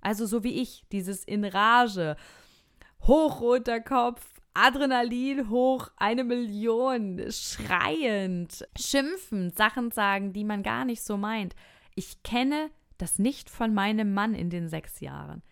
Also 0.00 0.26
so 0.26 0.42
wie 0.42 0.60
ich, 0.60 0.84
dieses 0.90 1.22
in 1.22 1.44
Rage, 1.44 2.16
hochroter 3.02 3.80
Kopf, 3.80 4.34
Adrenalin 4.52 5.48
hoch, 5.48 5.90
eine 5.96 6.24
Million, 6.24 7.24
schreiend, 7.30 8.66
schimpfend, 8.76 9.56
Sachen 9.56 9.92
sagen, 9.92 10.32
die 10.32 10.44
man 10.44 10.64
gar 10.64 10.84
nicht 10.84 11.02
so 11.02 11.16
meint. 11.16 11.54
Ich 11.94 12.24
kenne 12.24 12.70
das 12.98 13.20
nicht 13.20 13.48
von 13.48 13.74
meinem 13.74 14.12
Mann 14.12 14.34
in 14.34 14.50
den 14.50 14.68
sechs 14.68 14.98
Jahren. 14.98 15.42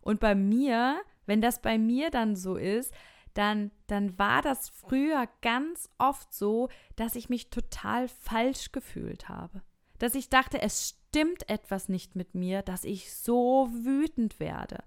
Und 0.00 0.18
bei 0.18 0.34
mir, 0.34 1.00
wenn 1.26 1.40
das 1.40 1.62
bei 1.62 1.78
mir 1.78 2.10
dann 2.10 2.34
so 2.34 2.56
ist, 2.56 2.92
dann, 3.36 3.70
dann 3.86 4.18
war 4.18 4.42
das 4.42 4.68
früher 4.68 5.28
ganz 5.42 5.90
oft 5.98 6.32
so, 6.32 6.68
dass 6.96 7.16
ich 7.16 7.28
mich 7.28 7.50
total 7.50 8.08
falsch 8.08 8.72
gefühlt 8.72 9.28
habe. 9.28 9.62
Dass 9.98 10.14
ich 10.14 10.28
dachte, 10.28 10.60
es 10.60 10.96
stimmt 11.10 11.48
etwas 11.48 11.88
nicht 11.88 12.16
mit 12.16 12.34
mir, 12.34 12.62
dass 12.62 12.84
ich 12.84 13.14
so 13.14 13.68
wütend 13.72 14.40
werde. 14.40 14.84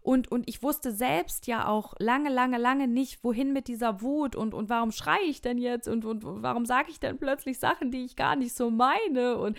Und, 0.00 0.30
und 0.30 0.48
ich 0.48 0.62
wusste 0.62 0.92
selbst 0.92 1.46
ja 1.46 1.66
auch 1.66 1.94
lange, 1.98 2.30
lange, 2.30 2.56
lange 2.56 2.88
nicht, 2.88 3.24
wohin 3.24 3.52
mit 3.52 3.68
dieser 3.68 4.00
Wut 4.00 4.36
und, 4.36 4.54
und 4.54 4.68
warum 4.68 4.92
schreie 4.92 5.24
ich 5.24 5.42
denn 5.42 5.58
jetzt 5.58 5.88
und, 5.88 6.04
und 6.04 6.22
warum 6.24 6.64
sage 6.64 6.90
ich 6.90 7.00
denn 7.00 7.18
plötzlich 7.18 7.58
Sachen, 7.58 7.90
die 7.90 8.04
ich 8.04 8.16
gar 8.16 8.36
nicht 8.36 8.54
so 8.54 8.70
meine. 8.70 9.36
Und 9.36 9.58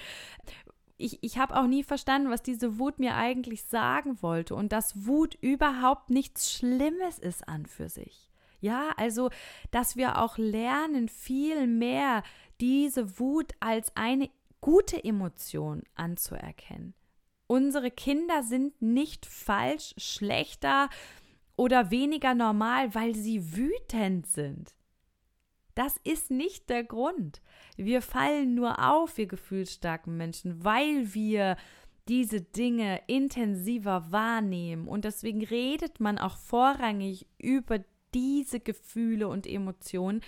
ich, 0.99 1.23
ich 1.23 1.37
habe 1.37 1.55
auch 1.55 1.65
nie 1.65 1.83
verstanden, 1.83 2.29
was 2.29 2.43
diese 2.43 2.77
Wut 2.77 2.99
mir 2.99 3.15
eigentlich 3.15 3.63
sagen 3.63 4.21
wollte 4.21 4.53
und 4.53 4.71
dass 4.71 5.07
Wut 5.07 5.35
überhaupt 5.41 6.09
nichts 6.09 6.51
Schlimmes 6.51 7.17
ist 7.17 7.47
an 7.47 7.65
für 7.65 7.89
sich. 7.89 8.29
Ja, 8.61 8.91
also, 8.97 9.29
dass 9.71 9.95
wir 9.95 10.21
auch 10.21 10.37
lernen, 10.37 11.07
viel 11.07 11.65
mehr 11.65 12.23
diese 12.59 13.17
Wut 13.19 13.53
als 13.61 13.95
eine 13.95 14.29
gute 14.59 15.01
Emotion 15.01 15.83
anzuerkennen. 15.95 16.93
Unsere 17.47 17.89
Kinder 17.89 18.43
sind 18.43 18.81
nicht 18.81 19.25
falsch, 19.25 19.95
schlechter 19.97 20.89
oder 21.55 21.89
weniger 21.89 22.35
normal, 22.35 22.93
weil 22.93 23.15
sie 23.15 23.55
wütend 23.55 24.27
sind. 24.27 24.75
Das 25.79 25.95
ist 26.03 26.29
nicht 26.29 26.69
der 26.69 26.83
Grund. 26.83 27.41
Wir 27.77 28.01
fallen 28.01 28.53
nur 28.53 28.85
auf, 28.85 29.15
wir 29.15 29.27
gefühlsstarken 29.27 30.17
Menschen, 30.17 30.65
weil 30.65 31.13
wir 31.13 31.55
diese 32.09 32.41
Dinge 32.41 32.99
intensiver 33.07 34.11
wahrnehmen. 34.11 34.89
Und 34.89 35.05
deswegen 35.05 35.41
redet 35.41 36.01
man 36.01 36.17
auch 36.17 36.35
vorrangig 36.35 37.27
über 37.37 37.79
diese 38.13 38.59
Gefühle 38.59 39.29
und 39.29 39.47
Emotionen, 39.47 40.19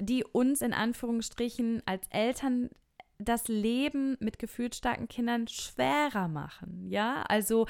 die 0.00 0.24
uns 0.24 0.60
in 0.60 0.72
Anführungsstrichen 0.72 1.84
als 1.86 2.04
Eltern 2.10 2.70
das 3.18 3.46
Leben 3.46 4.16
mit 4.18 4.40
gefühlsstarken 4.40 5.06
Kindern 5.06 5.46
schwerer 5.46 6.26
machen. 6.26 6.84
Ja, 6.90 7.22
also 7.28 7.68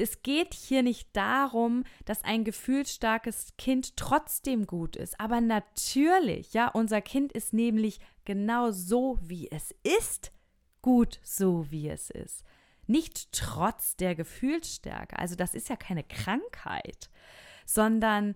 es 0.00 0.22
geht 0.22 0.54
hier 0.54 0.82
nicht 0.82 1.08
darum, 1.14 1.84
dass 2.04 2.24
ein 2.24 2.44
gefühlsstarkes 2.44 3.54
Kind 3.58 3.96
trotzdem 3.96 4.66
gut 4.66 4.96
ist. 4.96 5.18
Aber 5.20 5.40
natürlich, 5.40 6.52
ja, 6.52 6.68
unser 6.68 7.00
Kind 7.00 7.32
ist 7.32 7.52
nämlich 7.52 8.00
genau 8.24 8.70
so, 8.70 9.18
wie 9.22 9.50
es 9.50 9.74
ist, 9.98 10.32
gut 10.82 11.20
so, 11.22 11.70
wie 11.70 11.88
es 11.88 12.10
ist. 12.10 12.44
Nicht 12.86 13.32
trotz 13.32 13.96
der 13.96 14.14
Gefühlsstärke. 14.14 15.18
Also 15.18 15.34
das 15.34 15.54
ist 15.54 15.68
ja 15.68 15.76
keine 15.76 16.04
Krankheit 16.04 17.10
sondern 17.68 18.34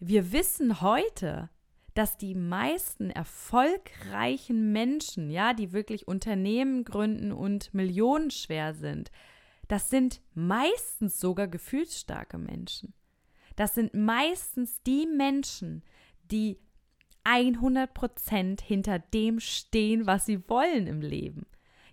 wir 0.00 0.32
wissen 0.32 0.80
heute, 0.80 1.50
dass 1.94 2.16
die 2.16 2.34
meisten 2.34 3.10
erfolgreichen 3.10 4.72
Menschen, 4.72 5.30
ja, 5.30 5.54
die 5.54 5.72
wirklich 5.72 6.08
Unternehmen 6.08 6.84
gründen 6.84 7.32
und 7.32 7.72
millionenschwer 7.72 8.74
sind, 8.74 9.10
das 9.68 9.90
sind 9.90 10.20
meistens 10.34 11.20
sogar 11.20 11.48
gefühlsstarke 11.48 12.38
Menschen. 12.38 12.94
Das 13.56 13.74
sind 13.74 13.94
meistens 13.94 14.82
die 14.82 15.06
Menschen, 15.06 15.82
die 16.30 16.58
100% 17.24 18.62
hinter 18.62 18.98
dem 18.98 19.40
stehen, 19.40 20.06
was 20.06 20.26
sie 20.26 20.48
wollen 20.48 20.86
im 20.86 21.00
Leben. 21.00 21.46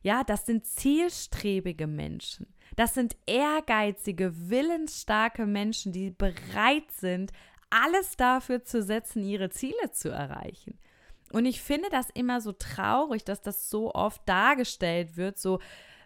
Ja, 0.03 0.23
das 0.23 0.45
sind 0.45 0.65
zielstrebige 0.65 1.87
Menschen. 1.87 2.53
Das 2.75 2.93
sind 2.93 3.15
ehrgeizige, 3.25 4.49
willensstarke 4.49 5.45
Menschen, 5.45 5.93
die 5.93 6.11
bereit 6.11 6.91
sind, 6.91 7.31
alles 7.69 8.17
dafür 8.17 8.63
zu 8.63 8.83
setzen, 8.83 9.23
ihre 9.23 9.49
Ziele 9.49 9.91
zu 9.91 10.09
erreichen. 10.09 10.77
Und 11.31 11.45
ich 11.45 11.61
finde 11.61 11.89
das 11.89 12.09
immer 12.11 12.41
so 12.41 12.51
traurig, 12.51 13.23
dass 13.23 13.41
das 13.41 13.69
so 13.69 13.93
oft 13.93 14.21
dargestellt 14.27 15.17
wird, 15.17 15.39
so 15.39 15.59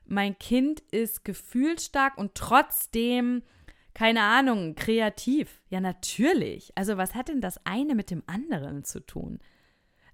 mein 0.08 0.38
Kind 0.38 0.80
ist 0.92 1.24
gefühlsstark 1.26 2.18
und 2.18 2.36
trotzdem 2.36 3.44
keine 3.94 4.22
Ahnung, 4.22 4.76
kreativ. 4.76 5.64
Ja, 5.70 5.80
natürlich. 5.80 6.72
Also, 6.76 6.98
was 6.98 7.16
hat 7.16 7.30
denn 7.30 7.42
das 7.42 7.66
eine 7.66 7.96
mit 7.96 8.12
dem 8.12 8.22
anderen 8.28 8.84
zu 8.84 9.00
tun? 9.00 9.40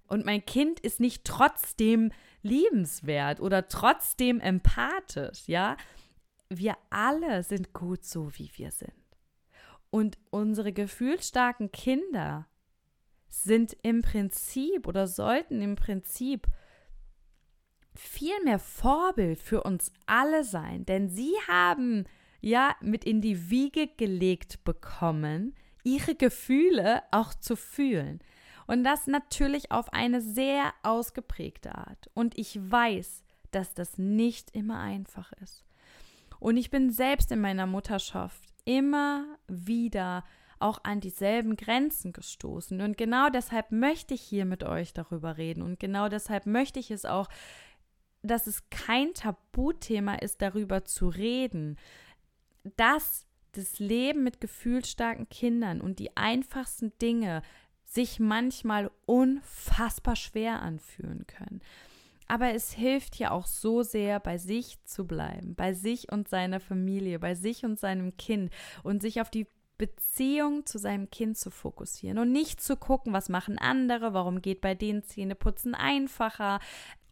Und 0.07 0.25
mein 0.25 0.45
Kind 0.45 0.79
ist 0.79 1.01
nicht 1.01 1.25
trotzdem 1.25 2.13
liebenswert 2.43 3.41
oder 3.41 3.67
trotzdem 3.67 4.39
empathisch, 4.39 5.47
ja? 5.47 5.75
wir 6.59 6.77
alle 6.89 7.43
sind 7.43 7.73
gut 7.73 8.03
so, 8.03 8.31
wie 8.37 8.49
wir 8.55 8.71
sind. 8.71 8.91
Und 9.89 10.17
unsere 10.31 10.73
gefühlsstarken 10.73 11.71
Kinder 11.71 12.47
sind 13.27 13.75
im 13.81 14.01
Prinzip 14.01 14.87
oder 14.87 15.07
sollten 15.07 15.61
im 15.61 15.75
Prinzip 15.75 16.47
viel 17.95 18.35
mehr 18.43 18.59
Vorbild 18.59 19.39
für 19.39 19.63
uns 19.63 19.91
alle 20.05 20.43
sein, 20.43 20.85
denn 20.85 21.09
sie 21.09 21.33
haben 21.47 22.05
ja 22.41 22.75
mit 22.81 23.03
in 23.05 23.21
die 23.21 23.49
Wiege 23.49 23.87
gelegt 23.87 24.63
bekommen, 24.63 25.55
ihre 25.83 26.15
Gefühle 26.15 27.03
auch 27.11 27.33
zu 27.33 27.55
fühlen. 27.55 28.19
Und 28.65 28.83
das 28.83 29.07
natürlich 29.07 29.71
auf 29.71 29.91
eine 29.91 30.21
sehr 30.21 30.73
ausgeprägte 30.83 31.75
Art. 31.75 32.09
Und 32.13 32.37
ich 32.37 32.59
weiß, 32.59 33.23
dass 33.51 33.73
das 33.73 33.97
nicht 33.97 34.55
immer 34.55 34.79
einfach 34.79 35.31
ist. 35.41 35.63
Und 36.39 36.57
ich 36.57 36.71
bin 36.71 36.89
selbst 36.89 37.31
in 37.31 37.41
meiner 37.41 37.67
Mutterschaft 37.67 38.43
immer 38.65 39.37
wieder 39.47 40.23
auch 40.59 40.79
an 40.83 41.01
dieselben 41.01 41.57
Grenzen 41.57 42.13
gestoßen. 42.13 42.81
Und 42.81 42.97
genau 42.97 43.29
deshalb 43.29 43.71
möchte 43.71 44.13
ich 44.13 44.21
hier 44.21 44.45
mit 44.45 44.63
euch 44.63 44.93
darüber 44.93 45.37
reden. 45.37 45.61
Und 45.61 45.79
genau 45.79 46.07
deshalb 46.07 46.45
möchte 46.45 46.79
ich 46.79 46.89
es 46.89 47.05
auch, 47.05 47.27
dass 48.23 48.47
es 48.47 48.69
kein 48.69 49.13
Tabuthema 49.13 50.15
ist, 50.15 50.41
darüber 50.41 50.85
zu 50.85 51.09
reden, 51.09 51.77
dass 52.77 53.27
das 53.51 53.79
Leben 53.79 54.23
mit 54.23 54.41
gefühlsstarken 54.41 55.29
Kindern 55.29 55.81
und 55.81 55.99
die 55.99 56.15
einfachsten 56.17 56.91
Dinge 56.99 57.43
sich 57.83 58.19
manchmal 58.19 58.89
unfassbar 59.05 60.15
schwer 60.15 60.61
anfühlen 60.61 61.27
können. 61.27 61.61
Aber 62.27 62.53
es 62.53 62.71
hilft 62.71 63.17
ja 63.17 63.31
auch 63.31 63.45
so 63.45 63.83
sehr, 63.83 64.19
bei 64.19 64.37
sich 64.37 64.83
zu 64.85 65.05
bleiben, 65.05 65.55
bei 65.55 65.73
sich 65.73 66.11
und 66.11 66.27
seiner 66.27 66.59
Familie, 66.59 67.19
bei 67.19 67.35
sich 67.35 67.63
und 67.65 67.79
seinem 67.79 68.17
Kind 68.17 68.51
und 68.81 69.01
sich 69.01 69.21
auf 69.21 69.29
die 69.29 69.45
Beziehung 69.77 70.65
zu 70.65 70.77
seinem 70.77 71.09
Kind 71.09 71.37
zu 71.37 71.51
fokussieren 71.51 72.17
und 72.17 72.31
nicht 72.31 72.61
zu 72.61 72.77
gucken, 72.77 73.11
was 73.11 73.27
machen 73.27 73.57
andere, 73.57 74.13
warum 74.13 74.41
geht 74.41 74.61
bei 74.61 74.75
denen 74.75 75.03
Zähneputzen 75.03 75.75
einfacher 75.75 76.59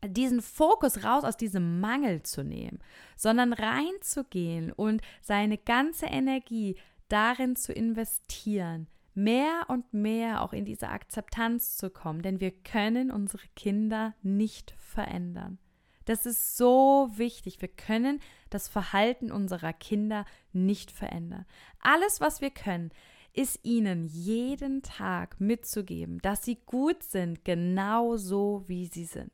diesen 0.08 0.42
Fokus 0.42 1.04
raus 1.04 1.24
aus 1.24 1.38
diesem 1.38 1.80
Mangel 1.80 2.24
zu 2.24 2.44
nehmen, 2.44 2.80
sondern 3.16 3.54
reinzugehen 3.54 4.72
und 4.72 5.02
seine 5.22 5.58
ganze 5.58 6.08
Energie 6.08 6.78
darin 7.08 7.56
zu 7.56 7.74
investieren, 7.74 8.88
mehr 9.14 9.66
und 9.68 9.94
mehr 9.94 10.42
auch 10.42 10.54
in 10.54 10.66
diese 10.66 10.90
Akzeptanz 10.90 11.78
zu 11.78 11.90
kommen, 11.90 12.22
denn 12.22 12.40
wir 12.40 12.52
können 12.52 13.12
unsere 13.12 13.46
Kinder 13.56 14.16
nicht 14.24 14.74
verändern. 14.78 15.60
Das 16.06 16.26
ist 16.26 16.58
so 16.58 17.12
wichtig. 17.14 17.62
Wir 17.62 17.70
können 17.70 18.20
das 18.50 18.68
Verhalten 18.68 19.32
unserer 19.32 19.72
Kinder 19.72 20.26
nicht 20.52 20.90
verändern. 20.90 21.46
Alles, 21.80 22.20
was 22.20 22.42
wir 22.42 22.50
können, 22.50 22.90
ist 23.34 23.60
ihnen 23.64 24.08
jeden 24.08 24.82
Tag 24.82 25.40
mitzugeben, 25.40 26.20
dass 26.20 26.44
sie 26.44 26.58
gut 26.66 27.04
sind, 27.04 27.46
genau 27.46 28.18
so 28.18 28.64
wie 28.68 28.88
sie 28.88 29.06
sind 29.06 29.32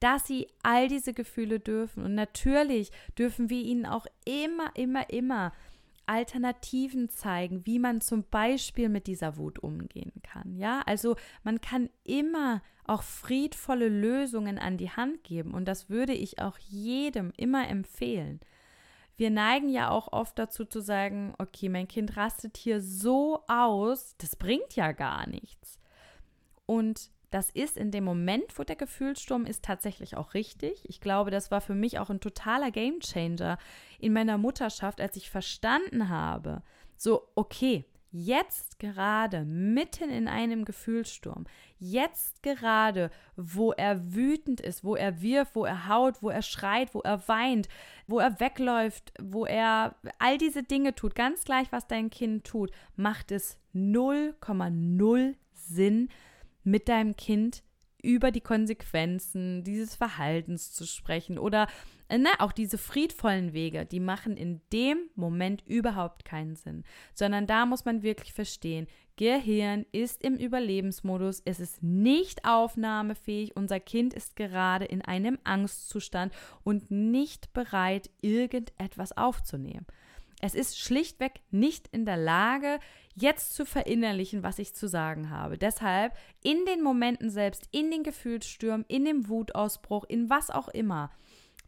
dass 0.00 0.26
sie 0.26 0.48
all 0.62 0.88
diese 0.88 1.12
Gefühle 1.12 1.60
dürfen. 1.60 2.04
Und 2.04 2.14
natürlich 2.14 2.90
dürfen 3.18 3.50
wir 3.50 3.62
ihnen 3.62 3.86
auch 3.86 4.06
immer, 4.24 4.70
immer, 4.74 5.10
immer 5.10 5.52
Alternativen 6.08 7.08
zeigen, 7.10 7.66
wie 7.66 7.78
man 7.78 8.00
zum 8.00 8.24
Beispiel 8.24 8.88
mit 8.88 9.06
dieser 9.06 9.36
Wut 9.36 9.58
umgehen 9.58 10.12
kann. 10.22 10.56
Ja, 10.56 10.82
also 10.86 11.16
man 11.42 11.60
kann 11.60 11.90
immer 12.04 12.62
auch 12.84 13.02
friedvolle 13.02 13.88
Lösungen 13.88 14.58
an 14.58 14.78
die 14.78 14.90
Hand 14.90 15.22
geben 15.22 15.52
und 15.52 15.66
das 15.66 15.90
würde 15.90 16.14
ich 16.14 16.40
auch 16.40 16.58
jedem 16.58 17.32
immer 17.36 17.68
empfehlen. 17.68 18.40
Wir 19.16 19.30
neigen 19.30 19.68
ja 19.68 19.90
auch 19.90 20.12
oft 20.12 20.38
dazu 20.38 20.64
zu 20.64 20.80
sagen, 20.80 21.34
okay, 21.38 21.68
mein 21.68 21.88
Kind 21.88 22.16
rastet 22.16 22.56
hier 22.56 22.80
so 22.80 23.42
aus, 23.48 24.14
das 24.18 24.36
bringt 24.36 24.76
ja 24.76 24.92
gar 24.92 25.28
nichts. 25.28 25.78
Und 26.66 27.10
das 27.30 27.50
ist 27.50 27.76
in 27.76 27.90
dem 27.90 28.04
Moment, 28.04 28.58
wo 28.58 28.62
der 28.62 28.76
Gefühlssturm 28.76 29.44
ist, 29.44 29.64
tatsächlich 29.64 30.16
auch 30.16 30.34
richtig. 30.34 30.80
Ich 30.88 31.00
glaube, 31.00 31.30
das 31.30 31.50
war 31.50 31.60
für 31.60 31.74
mich 31.74 31.98
auch 31.98 32.10
ein 32.10 32.20
totaler 32.20 32.70
Gamechanger 32.70 33.58
in 33.98 34.12
meiner 34.12 34.38
Mutterschaft, 34.38 35.00
als 35.00 35.16
ich 35.16 35.30
verstanden 35.30 36.08
habe, 36.08 36.62
so, 36.96 37.28
okay, 37.34 37.84
jetzt 38.10 38.78
gerade 38.78 39.44
mitten 39.44 40.10
in 40.10 40.28
einem 40.28 40.64
Gefühlssturm, 40.64 41.44
jetzt 41.78 42.42
gerade, 42.42 43.10
wo 43.36 43.72
er 43.72 44.14
wütend 44.14 44.60
ist, 44.60 44.82
wo 44.82 44.96
er 44.96 45.20
wirft, 45.20 45.54
wo 45.54 45.64
er 45.64 45.88
haut, 45.88 46.22
wo 46.22 46.30
er 46.30 46.42
schreit, 46.42 46.94
wo 46.94 47.00
er 47.00 47.28
weint, 47.28 47.68
wo 48.06 48.18
er 48.18 48.40
wegläuft, 48.40 49.12
wo 49.20 49.44
er 49.44 49.94
all 50.18 50.38
diese 50.38 50.62
Dinge 50.62 50.94
tut, 50.94 51.14
ganz 51.14 51.44
gleich, 51.44 51.70
was 51.70 51.86
dein 51.86 52.10
Kind 52.10 52.44
tut, 52.44 52.70
macht 52.96 53.30
es 53.30 53.58
0,0 53.74 55.34
Sinn, 55.52 56.08
mit 56.64 56.88
deinem 56.88 57.16
Kind 57.16 57.62
über 58.02 58.30
die 58.30 58.40
Konsequenzen 58.40 59.64
dieses 59.64 59.96
Verhaltens 59.96 60.72
zu 60.72 60.86
sprechen 60.86 61.38
oder 61.38 61.66
äh, 62.08 62.18
ne, 62.18 62.28
auch 62.38 62.52
diese 62.52 62.78
friedvollen 62.78 63.52
Wege, 63.52 63.84
die 63.86 64.00
machen 64.00 64.36
in 64.36 64.60
dem 64.72 64.98
Moment 65.14 65.64
überhaupt 65.66 66.24
keinen 66.24 66.54
Sinn, 66.54 66.84
sondern 67.12 67.46
da 67.46 67.66
muss 67.66 67.84
man 67.84 68.02
wirklich 68.02 68.32
verstehen, 68.32 68.86
Gehirn 69.16 69.84
ist 69.90 70.22
im 70.22 70.36
Überlebensmodus, 70.36 71.42
es 71.44 71.58
ist 71.58 71.82
nicht 71.82 72.44
aufnahmefähig, 72.44 73.56
unser 73.56 73.80
Kind 73.80 74.14
ist 74.14 74.36
gerade 74.36 74.84
in 74.84 75.02
einem 75.02 75.38
Angstzustand 75.42 76.32
und 76.62 76.88
nicht 76.92 77.52
bereit, 77.52 78.10
irgendetwas 78.20 79.16
aufzunehmen. 79.16 79.86
Es 80.40 80.54
ist 80.54 80.78
schlichtweg 80.78 81.40
nicht 81.50 81.88
in 81.88 82.04
der 82.04 82.16
Lage, 82.16 82.78
jetzt 83.20 83.54
zu 83.54 83.64
verinnerlichen, 83.64 84.42
was 84.42 84.58
ich 84.58 84.74
zu 84.74 84.88
sagen 84.88 85.30
habe. 85.30 85.58
Deshalb 85.58 86.14
in 86.42 86.64
den 86.64 86.82
Momenten 86.82 87.30
selbst, 87.30 87.68
in 87.70 87.90
den 87.90 88.02
Gefühlsstürmen, 88.02 88.84
in 88.88 89.04
dem 89.04 89.28
Wutausbruch, 89.28 90.04
in 90.04 90.30
was 90.30 90.50
auch 90.50 90.68
immer, 90.68 91.10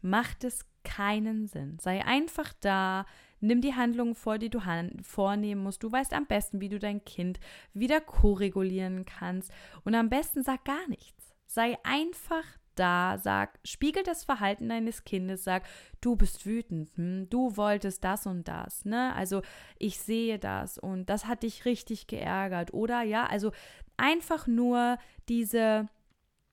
macht 0.01 0.43
es 0.43 0.65
keinen 0.83 1.47
Sinn. 1.47 1.77
Sei 1.79 2.05
einfach 2.05 2.53
da, 2.59 3.05
nimm 3.39 3.61
die 3.61 3.75
Handlungen 3.75 4.15
vor, 4.15 4.37
die 4.37 4.49
du 4.49 4.61
vornehmen 5.03 5.63
musst. 5.63 5.83
Du 5.83 5.91
weißt 5.91 6.13
am 6.13 6.25
besten, 6.25 6.61
wie 6.61 6.69
du 6.69 6.79
dein 6.79 7.03
Kind 7.03 7.39
wieder 7.73 8.01
koregulieren 8.01 9.05
kannst. 9.05 9.51
Und 9.83 9.95
am 9.95 10.09
besten 10.09 10.43
sag 10.43 10.65
gar 10.65 10.87
nichts. 10.87 11.33
Sei 11.45 11.77
einfach 11.83 12.43
da, 12.81 13.19
sag, 13.19 13.59
spiegel 13.63 14.01
das 14.01 14.23
Verhalten 14.23 14.67
deines 14.67 15.03
Kindes, 15.03 15.43
sag, 15.43 15.63
du 16.01 16.15
bist 16.15 16.47
wütend, 16.47 16.89
hm, 16.95 17.29
du 17.29 17.55
wolltest 17.55 18.03
das 18.03 18.25
und 18.25 18.47
das, 18.47 18.85
ne? 18.85 19.13
Also 19.15 19.43
ich 19.77 19.99
sehe 19.99 20.39
das 20.39 20.79
und 20.79 21.05
das 21.05 21.25
hat 21.25 21.43
dich 21.43 21.65
richtig 21.65 22.07
geärgert. 22.07 22.73
Oder 22.73 23.03
ja, 23.03 23.27
also 23.27 23.51
einfach 23.97 24.47
nur 24.47 24.97
diese, 25.29 25.87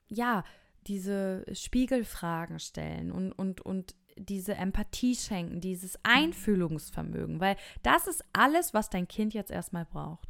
ja, 0.07 0.43
diese 0.85 1.45
Spiegelfragen 1.51 2.59
stellen 2.59 3.11
und, 3.11 3.31
und, 3.31 3.61
und 3.61 3.95
diese 4.15 4.53
Empathie 4.53 5.15
schenken, 5.15 5.61
dieses 5.61 5.97
Einfühlungsvermögen, 6.03 7.39
weil 7.39 7.55
das 7.81 8.05
ist 8.05 8.23
alles, 8.33 8.75
was 8.75 8.91
dein 8.91 9.07
Kind 9.07 9.33
jetzt 9.33 9.49
erstmal 9.51 9.85
braucht. 9.85 10.29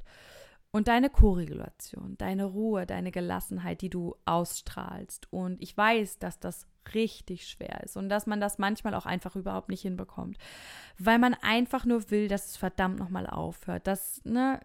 Und 0.72 0.88
deine 0.88 1.10
Korregulation, 1.10 2.16
deine 2.18 2.46
Ruhe, 2.46 2.86
deine 2.86 3.12
Gelassenheit, 3.12 3.82
die 3.82 3.90
du 3.90 4.16
ausstrahlst. 4.26 5.32
Und 5.34 5.60
ich 5.62 5.76
weiß, 5.76 6.20
dass 6.20 6.40
das 6.40 6.68
richtig 6.94 7.48
schwer 7.48 7.84
ist 7.84 7.98
und 7.98 8.10
dass 8.10 8.28
man 8.28 8.40
das 8.40 8.58
manchmal 8.58 8.94
auch 8.94 9.06
einfach 9.06 9.36
überhaupt 9.36 9.70
nicht 9.70 9.82
hinbekommt, 9.82 10.38
weil 10.98 11.20
man 11.20 11.36
einfach 11.42 11.86
nur 11.86 12.10
will, 12.12 12.28
dass 12.28 12.48
es 12.48 12.58
verdammt 12.58 13.00
nochmal 13.00 13.28
aufhört. 13.28 13.88
Das, 13.88 14.22
ne, 14.26 14.60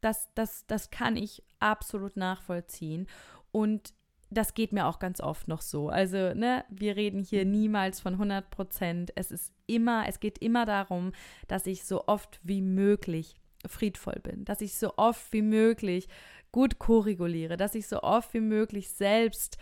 das, 0.00 0.32
das, 0.34 0.66
das 0.66 0.90
kann 0.90 1.16
ich 1.16 1.42
absolut 1.58 2.16
nachvollziehen. 2.16 3.06
Und 3.52 3.92
das 4.30 4.54
geht 4.54 4.72
mir 4.72 4.86
auch 4.86 5.00
ganz 5.00 5.20
oft 5.20 5.48
noch 5.48 5.60
so. 5.60 5.88
Also, 5.88 6.34
ne, 6.34 6.64
wir 6.70 6.96
reden 6.96 7.22
hier 7.22 7.44
niemals 7.44 8.00
von 8.00 8.14
100 8.14 8.50
Prozent. 8.50 9.12
Es 9.16 9.30
ist 9.32 9.52
immer, 9.66 10.06
es 10.06 10.20
geht 10.20 10.38
immer 10.38 10.66
darum, 10.66 11.12
dass 11.48 11.66
ich 11.66 11.84
so 11.84 12.06
oft 12.06 12.40
wie 12.42 12.62
möglich 12.62 13.39
friedvoll 13.66 14.20
bin, 14.22 14.44
dass 14.44 14.60
ich 14.60 14.74
so 14.74 14.94
oft 14.96 15.32
wie 15.32 15.42
möglich 15.42 16.08
gut 16.52 16.78
korreguliere, 16.78 17.56
dass 17.56 17.74
ich 17.74 17.86
so 17.86 18.02
oft 18.02 18.34
wie 18.34 18.40
möglich 18.40 18.90
selbst 18.90 19.58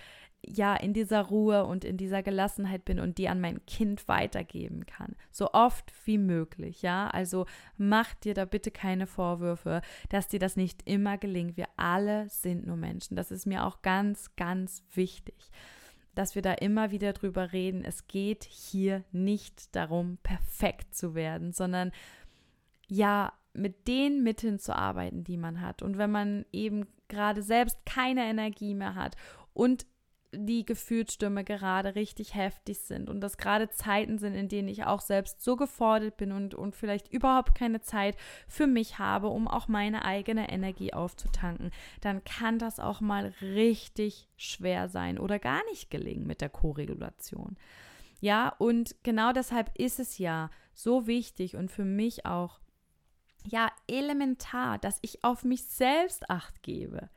ja 0.46 0.76
in 0.76 0.92
dieser 0.92 1.22
Ruhe 1.22 1.64
und 1.64 1.84
in 1.84 1.96
dieser 1.96 2.22
Gelassenheit 2.22 2.84
bin 2.84 3.00
und 3.00 3.18
die 3.18 3.28
an 3.28 3.40
mein 3.40 3.64
Kind 3.66 4.06
weitergeben 4.08 4.87
kann. 4.87 5.16
So 5.30 5.52
oft 5.52 5.92
wie 6.04 6.18
möglich, 6.18 6.82
ja? 6.82 7.08
Also 7.08 7.46
mach 7.76 8.14
dir 8.14 8.34
da 8.34 8.44
bitte 8.44 8.70
keine 8.70 9.06
Vorwürfe, 9.06 9.82
dass 10.11 10.28
dir 10.28 10.38
das 10.38 10.56
nicht 10.56 10.88
immer 10.88 11.18
gelingt. 11.18 11.56
Wir 11.56 11.68
alle 11.76 12.28
sind 12.28 12.66
nur 12.66 12.76
Menschen. 12.76 13.16
Das 13.16 13.30
ist 13.30 13.46
mir 13.46 13.66
auch 13.66 13.82
ganz 13.82 14.34
ganz 14.37 14.84
wichtig, 14.94 15.50
dass 16.14 16.34
wir 16.34 16.42
da 16.42 16.52
immer 16.52 16.92
wieder 16.92 17.12
drüber 17.12 17.52
reden. 17.52 17.84
Es 17.84 18.06
geht 18.06 18.44
hier 18.44 19.04
nicht 19.11 19.74
darum 19.74 20.18
perfekt 20.22 20.94
zu 20.94 21.14
werden, 21.14 21.52
sondern 21.52 21.90
ja, 22.87 23.32
mit 23.59 23.88
den 23.88 24.23
Mitteln 24.23 24.59
zu 24.59 24.75
arbeiten, 24.75 25.25
die 25.25 25.37
man 25.37 25.61
hat. 25.61 25.83
Und 25.83 25.99
wenn 25.99 26.11
man 26.11 26.47
eben 26.53 26.87
gerade 27.09 27.42
selbst 27.42 27.79
keine 27.87 28.25
Energie 28.25 28.75
mehr 28.75 28.94
hat 28.94 29.16
und 29.53 29.87
die 30.33 30.66
Gefühlsstürme 30.66 31.42
gerade 31.42 31.94
richtig 31.94 32.35
heftig 32.35 32.81
sind 32.81 33.09
und 33.09 33.21
das 33.21 33.38
gerade 33.38 33.71
Zeiten 33.71 34.18
sind, 34.18 34.35
in 34.35 34.49
denen 34.49 34.68
ich 34.68 34.85
auch 34.85 35.01
selbst 35.01 35.42
so 35.42 35.57
gefordert 35.57 36.18
bin 36.18 36.33
und, 36.33 36.55
und 36.55 36.75
vielleicht 36.77 37.11
überhaupt 37.11 37.55
keine 37.55 37.81
Zeit 37.81 38.16
für 38.47 38.66
mich 38.66 38.99
habe, 38.99 39.29
um 39.29 39.49
auch 39.49 39.68
meine 39.68 40.05
eigene 40.05 40.51
Energie 40.51 40.92
aufzutanken, 40.92 41.71
dann 42.03 42.23
kann 42.25 42.59
das 42.59 42.79
auch 42.79 43.01
mal 43.01 43.33
richtig 43.40 44.29
schwer 44.37 44.88
sein 44.88 45.18
oder 45.18 45.38
gar 45.38 45.64
nicht 45.71 45.90
gelingen 45.90 46.27
mit 46.27 46.42
der 46.42 46.51
Koregulation. 46.51 47.57
Ja, 48.21 48.51
und 48.59 48.97
genau 49.05 49.33
deshalb 49.33 49.71
ist 49.79 49.99
es 49.99 50.18
ja 50.18 50.51
so 50.75 51.07
wichtig 51.07 51.57
und 51.57 51.71
für 51.71 51.85
mich 51.85 52.27
auch 52.27 52.61
ja 53.44 53.70
elementar, 53.87 54.79
dass 54.79 54.98
ich 55.03 55.24
auf 55.24 55.44
mich 55.44 55.64
selbst 55.64 56.29
acht 56.31 56.62
gebe, 56.62 57.09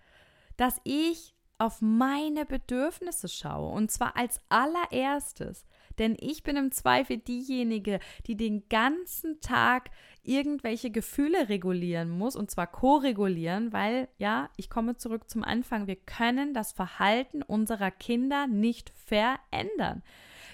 dass 0.58 0.80
ich 0.84 1.34
auf 1.58 1.82
meine 1.82 2.46
Bedürfnisse 2.46 3.28
schaue 3.28 3.72
und 3.72 3.92
zwar 3.92 4.18
als 4.18 4.42
allererstes, 4.50 5.66
denn 6.00 6.18
ich 6.20 6.42
bin 6.42 6.56
im 6.56 6.72
Zweifel 6.72 7.18
diejenige, 7.18 8.00
die 8.26 8.36
den 8.36 8.68
ganzen 8.70 9.40
Tag 9.42 9.92
irgendwelche 10.24 10.90
Gefühle 10.90 11.50
regulieren 11.50 12.10
muss 12.10 12.36
und 12.36 12.50
zwar 12.50 12.68
ko-regulieren, 12.68 13.74
weil 13.74 14.08
ja, 14.18 14.50
ich 14.58 14.70
komme 14.70 14.98
zurück 14.98 15.30
zum 15.30 15.44
Anfang, 15.44 15.88
wir 15.88 15.96
können 15.98 16.54
das 16.54 16.72
Verhalten 16.72 17.44
unserer 17.44 17.92
Kinder 17.92 18.48
nicht 18.48 18.92
verändern. 18.92 20.02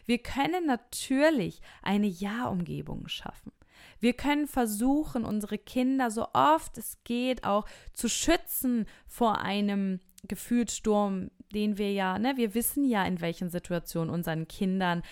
Wir 0.06 0.20
können 0.20 0.66
natürlich 0.66 1.62
eine 1.82 2.08
Ja-Umgebung 2.08 3.08
schaffen. 3.08 3.52
Wir 4.00 4.14
können 4.14 4.48
versuchen, 4.48 5.26
unsere 5.26 5.58
Kinder 5.58 6.12
so 6.12 6.28
oft 6.34 6.78
es 6.78 6.98
geht 7.04 7.44
auch 7.44 7.66
zu 7.94 8.10
schützen 8.10 8.86
vor 9.08 9.42
einem 9.42 10.00
Gefühlssturm, 10.28 11.32
den 11.54 11.78
wir 11.78 11.92
ja, 11.94 12.20
ne, 12.20 12.34
wir 12.36 12.54
wissen 12.54 12.84
ja, 12.84 13.06
in 13.06 13.22
welchen 13.22 13.50
Situationen 13.50 14.10
unseren 14.10 14.48
Kindern 14.48 15.04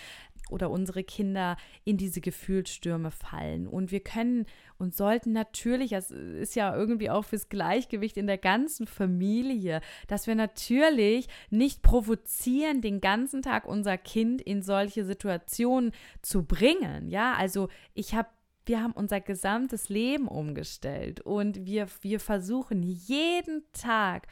oder 0.50 0.70
unsere 0.70 1.02
Kinder 1.02 1.56
in 1.84 1.96
diese 1.96 2.20
Gefühlsstürme 2.20 3.10
fallen. 3.10 3.66
Und 3.66 3.90
wir 3.90 4.00
können 4.00 4.46
und 4.78 4.94
sollten 4.94 5.32
natürlich, 5.32 5.90
das 5.90 6.10
ist 6.10 6.54
ja 6.54 6.74
irgendwie 6.74 7.10
auch 7.10 7.24
fürs 7.24 7.48
Gleichgewicht 7.48 8.16
in 8.16 8.26
der 8.26 8.38
ganzen 8.38 8.86
Familie, 8.86 9.80
dass 10.06 10.26
wir 10.26 10.34
natürlich 10.34 11.28
nicht 11.50 11.82
provozieren, 11.82 12.80
den 12.80 13.00
ganzen 13.00 13.42
Tag 13.42 13.66
unser 13.66 13.98
Kind 13.98 14.40
in 14.40 14.62
solche 14.62 15.04
Situationen 15.04 15.92
zu 16.22 16.44
bringen. 16.44 17.08
Ja, 17.08 17.34
also 17.34 17.68
ich 17.94 18.14
habe 18.14 18.28
wir 18.66 18.82
haben 18.82 18.92
unser 18.92 19.20
gesamtes 19.20 19.88
Leben 19.88 20.28
umgestellt 20.28 21.20
und 21.20 21.64
wir, 21.64 21.86
wir 22.02 22.20
versuchen 22.20 22.82
jeden 22.82 23.62
Tag 23.72 24.26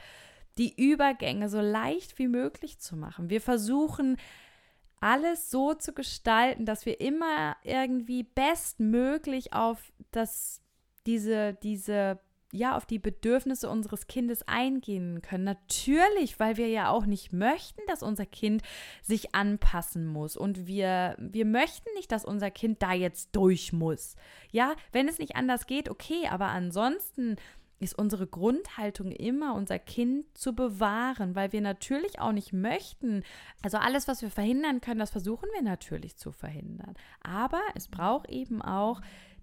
die 0.58 0.74
Übergänge 0.76 1.48
so 1.48 1.60
leicht 1.60 2.18
wie 2.18 2.28
möglich 2.28 2.78
zu 2.78 2.96
machen. 2.96 3.30
Wir 3.30 3.40
versuchen 3.40 4.16
alles 5.00 5.50
so 5.50 5.74
zu 5.74 5.92
gestalten, 5.92 6.64
dass 6.64 6.86
wir 6.86 7.00
immer 7.00 7.56
irgendwie 7.62 8.22
bestmöglich 8.22 9.52
auf 9.52 9.92
das, 10.10 10.62
diese, 11.06 11.54
diese, 11.62 12.18
ja, 12.54 12.76
auf 12.76 12.86
die 12.86 13.00
Bedürfnisse 13.00 13.68
unseres 13.68 14.06
Kindes 14.06 14.46
eingehen 14.46 15.22
können. 15.22 15.44
Natürlich, 15.44 16.38
weil 16.38 16.56
wir 16.56 16.68
ja 16.68 16.88
auch 16.88 17.04
nicht 17.04 17.32
möchten, 17.32 17.80
dass 17.88 18.02
unser 18.02 18.26
Kind 18.26 18.62
sich 19.02 19.34
anpassen 19.34 20.06
muss. 20.06 20.36
Und 20.36 20.66
wir, 20.66 21.16
wir 21.18 21.46
möchten 21.46 21.88
nicht, 21.96 22.12
dass 22.12 22.24
unser 22.24 22.52
Kind 22.52 22.80
da 22.80 22.92
jetzt 22.92 23.34
durch 23.34 23.72
muss. 23.72 24.14
Ja, 24.52 24.74
wenn 24.92 25.08
es 25.08 25.18
nicht 25.18 25.34
anders 25.34 25.66
geht, 25.66 25.90
okay, 25.90 26.28
aber 26.30 26.46
ansonsten 26.46 27.36
ist 27.80 27.98
unsere 27.98 28.28
Grundhaltung 28.28 29.10
immer, 29.10 29.54
unser 29.54 29.80
Kind 29.80 30.26
zu 30.38 30.54
bewahren, 30.54 31.34
weil 31.34 31.52
wir 31.52 31.60
natürlich 31.60 32.20
auch 32.20 32.32
nicht 32.32 32.52
möchten. 32.52 33.24
Also 33.62 33.78
alles, 33.78 34.06
was 34.06 34.22
wir 34.22 34.30
verhindern 34.30 34.80
können, 34.80 35.00
das 35.00 35.10
versuchen 35.10 35.48
wir 35.54 35.62
natürlich 35.62 36.16
zu 36.16 36.30
verhindern. 36.30 36.94
Aber 37.20 37.60
es 37.74 37.88
braucht 37.88 38.30
eben 38.30 38.62
auch 38.62 39.00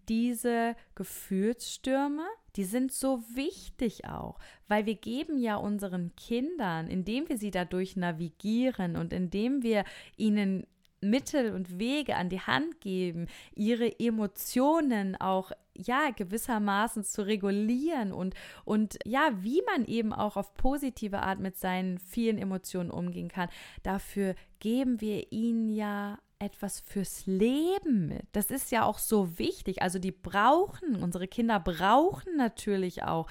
diese 0.08 0.76
Gefühlsstürme, 0.96 2.24
die 2.56 2.64
sind 2.64 2.92
so 2.92 3.24
wichtig 3.34 4.06
auch, 4.06 4.40
weil 4.68 4.86
wir 4.86 4.96
geben 4.96 5.38
ja 5.38 5.56
unseren 5.56 6.16
Kindern, 6.16 6.88
indem 6.88 7.30
wir 7.30 7.38
sie 7.38 7.52
dadurch 7.52 7.96
navigieren 7.96 8.96
und 8.96 9.14
indem 9.14 9.64
wir 9.64 9.84
ihnen 10.18 10.66
Mittel 11.02 11.54
und 11.54 11.80
Wege 11.80 12.16
an 12.16 12.30
die 12.30 12.42
Hand 12.42 12.80
geben, 12.80 13.28
ihre 13.56 14.00
Emotionen 14.00 15.16
auch 15.16 15.52
ja 15.76 16.12
gewissermaßen 16.12 17.04
zu 17.04 17.26
regulieren 17.26 18.12
und 18.12 18.36
und 18.66 19.00
ja, 19.06 19.32
wie 19.42 19.62
man 19.66 19.86
eben 19.86 20.14
auch 20.14 20.38
auf 20.38 20.54
positive 20.54 21.24
Art 21.24 21.40
mit 21.40 21.58
seinen 21.58 21.98
vielen 21.98 22.38
Emotionen 22.38 22.92
umgehen 22.92 23.30
kann. 23.30 23.50
Dafür 23.82 24.36
geben 24.60 25.02
wir 25.02 25.32
ihnen 25.32 25.70
ja 25.70 26.20
etwas 26.42 26.80
fürs 26.80 27.26
Leben 27.28 28.08
mit. 28.08 28.26
Das 28.32 28.50
ist 28.50 28.72
ja 28.72 28.84
auch 28.84 28.98
so 28.98 29.38
wichtig. 29.38 29.82
Also 29.82 30.00
die 30.00 30.12
brauchen, 30.12 31.02
unsere 31.02 31.28
Kinder 31.28 31.60
brauchen 31.60 32.36
natürlich 32.36 33.04
auch 33.04 33.28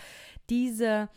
diese 0.48 1.08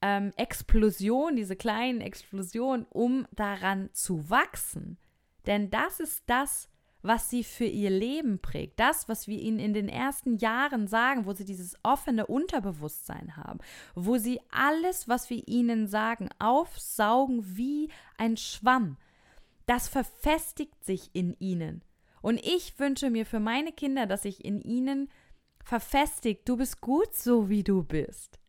ähm, 0.00 0.32
Explosion, 0.36 1.36
diese 1.36 1.56
kleinen 1.56 2.00
Explosionen, 2.00 2.86
um 2.88 3.26
daran 3.32 3.90
zu 3.92 4.30
wachsen. 4.30 4.98
Denn 5.46 5.70
das 5.70 6.00
ist 6.00 6.22
das, 6.26 6.68
was 7.02 7.30
sie 7.30 7.44
für 7.44 7.64
ihr 7.64 7.90
Leben 7.90 8.40
prägt. 8.40 8.78
Das, 8.78 9.08
was 9.08 9.26
wir 9.26 9.38
ihnen 9.38 9.58
in 9.58 9.72
den 9.72 9.88
ersten 9.88 10.36
Jahren 10.36 10.86
sagen, 10.86 11.26
wo 11.26 11.32
sie 11.32 11.44
dieses 11.44 11.76
offene 11.82 12.26
Unterbewusstsein 12.26 13.36
haben, 13.36 13.58
wo 13.94 14.18
sie 14.18 14.40
alles, 14.50 15.08
was 15.08 15.30
wir 15.30 15.46
ihnen 15.48 15.86
sagen, 15.86 16.28
aufsaugen 16.38 17.56
wie 17.56 17.90
ein 18.18 18.36
Schwamm. 18.36 18.98
Das 19.70 19.86
verfestigt 19.86 20.84
sich 20.84 21.10
in 21.12 21.36
ihnen. 21.38 21.84
Und 22.22 22.44
ich 22.44 22.80
wünsche 22.80 23.08
mir 23.08 23.24
für 23.24 23.38
meine 23.38 23.70
Kinder, 23.70 24.06
dass 24.06 24.22
sich 24.22 24.44
in 24.44 24.60
ihnen 24.60 25.08
verfestigt, 25.62 26.48
du 26.48 26.56
bist 26.56 26.80
gut 26.80 27.14
so, 27.14 27.48
wie 27.48 27.62
du 27.62 27.84
bist. 27.84 28.40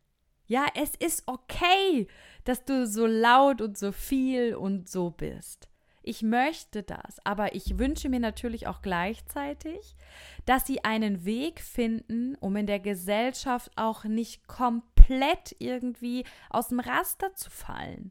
Ja, 0.48 0.66
es 0.74 0.96
ist 0.96 1.22
okay, 1.26 2.08
dass 2.42 2.64
du 2.64 2.88
so 2.88 3.06
laut 3.06 3.60
und 3.60 3.78
so 3.78 3.92
viel 3.92 4.56
und 4.56 4.88
so 4.88 5.10
bist. 5.10 5.68
Ich 6.02 6.22
möchte 6.22 6.82
das, 6.82 7.24
aber 7.24 7.54
ich 7.54 7.78
wünsche 7.78 8.08
mir 8.08 8.18
natürlich 8.18 8.66
auch 8.66 8.82
gleichzeitig, 8.82 9.94
dass 10.44 10.66
sie 10.66 10.82
einen 10.82 11.24
Weg 11.24 11.60
finden, 11.60 12.34
um 12.40 12.56
in 12.56 12.66
der 12.66 12.80
Gesellschaft 12.80 13.70
auch 13.76 14.02
nicht 14.02 14.48
komplett 14.48 15.54
irgendwie 15.60 16.24
aus 16.50 16.70
dem 16.70 16.80
Raster 16.80 17.32
zu 17.36 17.48
fallen. 17.48 18.10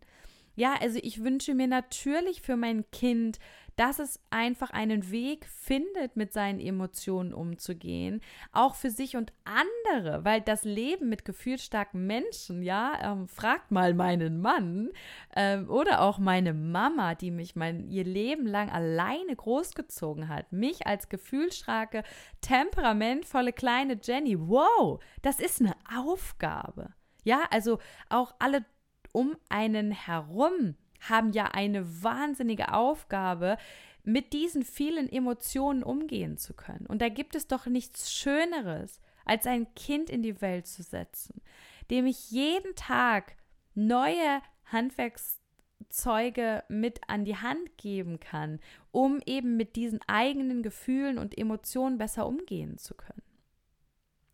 Ja, 0.56 0.76
also 0.80 1.00
ich 1.02 1.24
wünsche 1.24 1.54
mir 1.54 1.68
natürlich 1.68 2.42
für 2.42 2.56
mein 2.56 2.90
Kind, 2.92 3.40
dass 3.76 4.00
es 4.00 4.20
einfach 4.30 4.70
einen 4.72 5.12
Weg 5.12 5.46
findet, 5.48 6.16
mit 6.16 6.34
seinen 6.34 6.60
Emotionen 6.60 7.34
umzugehen, 7.34 8.22
auch 8.52 8.76
für 8.76 8.90
sich 8.90 9.16
und 9.16 9.34
andere, 9.44 10.26
weil 10.26 10.42
das 10.42 10.64
Leben 10.64 11.10
mit 11.10 11.26
gefühlsstarken 11.26 12.06
Menschen, 12.06 12.62
ja, 12.62 13.00
ähm, 13.02 13.28
fragt 13.28 13.72
mal 13.72 13.94
meinen 13.94 14.42
Mann 14.42 14.90
ähm, 15.36 15.70
oder 15.70 16.02
auch 16.02 16.20
meine 16.20 16.54
Mama, 16.54 17.16
die 17.16 17.32
mich 17.32 17.56
mein 17.56 17.88
ihr 17.90 18.04
Leben 18.04 18.46
lang 18.46 18.70
alleine 18.70 19.36
großgezogen 19.36 20.28
hat, 20.28 20.52
mich 20.52 20.86
als 20.86 21.10
gefühlsstarke, 21.10 22.04
temperamentvolle 22.42 23.54
kleine 23.54 23.98
Jenny. 24.02 24.38
Wow, 24.38 25.02
das 25.22 25.40
ist 25.40 25.62
eine 25.62 25.76
Aufgabe. 25.98 26.94
Ja, 27.24 27.44
also 27.52 27.80
auch 28.10 28.34
alle 28.40 28.66
um 29.12 29.36
einen 29.50 29.91
herum 29.91 30.76
haben 31.00 31.32
ja 31.32 31.45
eine 31.45 32.04
wahnsinnige 32.04 32.74
Aufgabe, 32.74 33.58
mit 34.04 34.34
diesen 34.34 34.63
vielen 34.63 35.12
Emotionen 35.12 35.84
umgehen 35.84 36.38
zu 36.38 36.54
können. 36.54 36.86
Und 36.88 37.02
da 37.02 37.10
gibt 37.10 37.36
es 37.36 37.47
doch 37.47 37.65
nichts 37.65 38.12
Schöneres, 38.12 39.00
als 39.26 39.45
ein 39.45 39.74
Kind 39.76 40.10
in 40.10 40.24
die 40.24 40.41
Welt 40.41 40.67
zu 40.67 40.84
setzen, 40.84 41.41
dem 41.89 42.06
ich 42.06 42.32
jeden 42.32 42.76
Tag 42.76 43.36
neue 43.76 44.41
Handwerkszeuge 44.65 46.63
mit 46.67 47.02
an 47.08 47.26
die 47.26 47.38
Hand 47.38 47.78
geben 47.78 48.19
kann, 48.19 48.60
um 48.91 49.21
eben 49.26 49.58
mit 49.58 49.76
diesen 49.76 50.00
eigenen 50.08 50.63
Gefühlen 50.63 51.17
und 51.17 51.38
Emotionen 51.38 51.97
besser 51.97 52.26
umgehen 52.26 52.78
zu 52.78 52.95
können. 52.95 53.21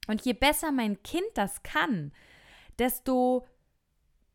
Und 0.07 0.23
je 0.23 0.33
besser 0.33 0.71
mein 0.71 1.03
Kind 1.03 1.27
das 1.33 1.63
kann, 1.63 2.13
desto 2.79 3.45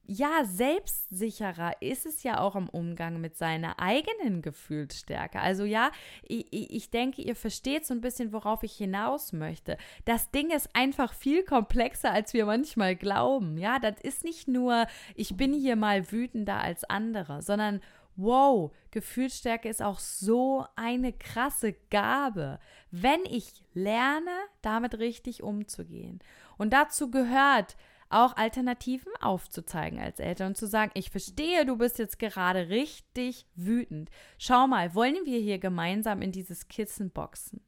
ja, 0.04 0.44
selbstsicherer 0.44 1.80
ist 1.80 2.06
es 2.06 2.22
ja 2.22 2.40
auch 2.40 2.56
im 2.56 2.68
Umgang 2.68 3.20
mit 3.20 3.36
seiner 3.36 3.78
eigenen 3.78 4.42
Gefühlsstärke. 4.42 5.40
Also 5.40 5.64
ja, 5.64 5.90
ich, 6.22 6.46
ich 6.52 6.90
denke, 6.90 7.22
ihr 7.22 7.36
versteht 7.36 7.86
so 7.86 7.94
ein 7.94 8.00
bisschen, 8.00 8.32
worauf 8.32 8.62
ich 8.62 8.72
hinaus 8.72 9.32
möchte. 9.32 9.78
Das 10.04 10.30
Ding 10.30 10.50
ist 10.50 10.70
einfach 10.74 11.14
viel 11.14 11.44
komplexer, 11.44 12.10
als 12.10 12.34
wir 12.34 12.46
manchmal 12.46 12.96
glauben. 12.96 13.56
Ja, 13.58 13.78
das 13.78 14.00
ist 14.02 14.24
nicht 14.24 14.48
nur, 14.48 14.86
ich 15.14 15.36
bin 15.36 15.52
hier 15.52 15.76
mal 15.76 16.10
wütender 16.10 16.60
als 16.60 16.84
andere, 16.84 17.40
sondern 17.40 17.80
wow, 18.16 18.72
Gefühlsstärke 18.90 19.68
ist 19.68 19.82
auch 19.82 19.98
so 19.98 20.66
eine 20.76 21.12
krasse 21.12 21.74
Gabe, 21.90 22.58
wenn 22.90 23.24
ich 23.24 23.64
lerne, 23.72 24.30
damit 24.60 24.98
richtig 24.98 25.42
umzugehen. 25.42 26.20
Und 26.58 26.72
dazu 26.72 27.10
gehört, 27.10 27.76
auch 28.12 28.36
Alternativen 28.36 29.12
aufzuzeigen 29.20 29.98
als 29.98 30.20
Eltern 30.20 30.48
und 30.48 30.56
zu 30.56 30.66
sagen, 30.66 30.92
ich 30.94 31.10
verstehe, 31.10 31.64
du 31.64 31.76
bist 31.76 31.98
jetzt 31.98 32.18
gerade 32.18 32.68
richtig 32.68 33.46
wütend. 33.54 34.10
Schau 34.38 34.66
mal, 34.66 34.94
wollen 34.94 35.24
wir 35.24 35.38
hier 35.38 35.58
gemeinsam 35.58 36.22
in 36.22 36.32
dieses 36.32 36.68
Kissen 36.68 37.10
boxen? 37.10 37.60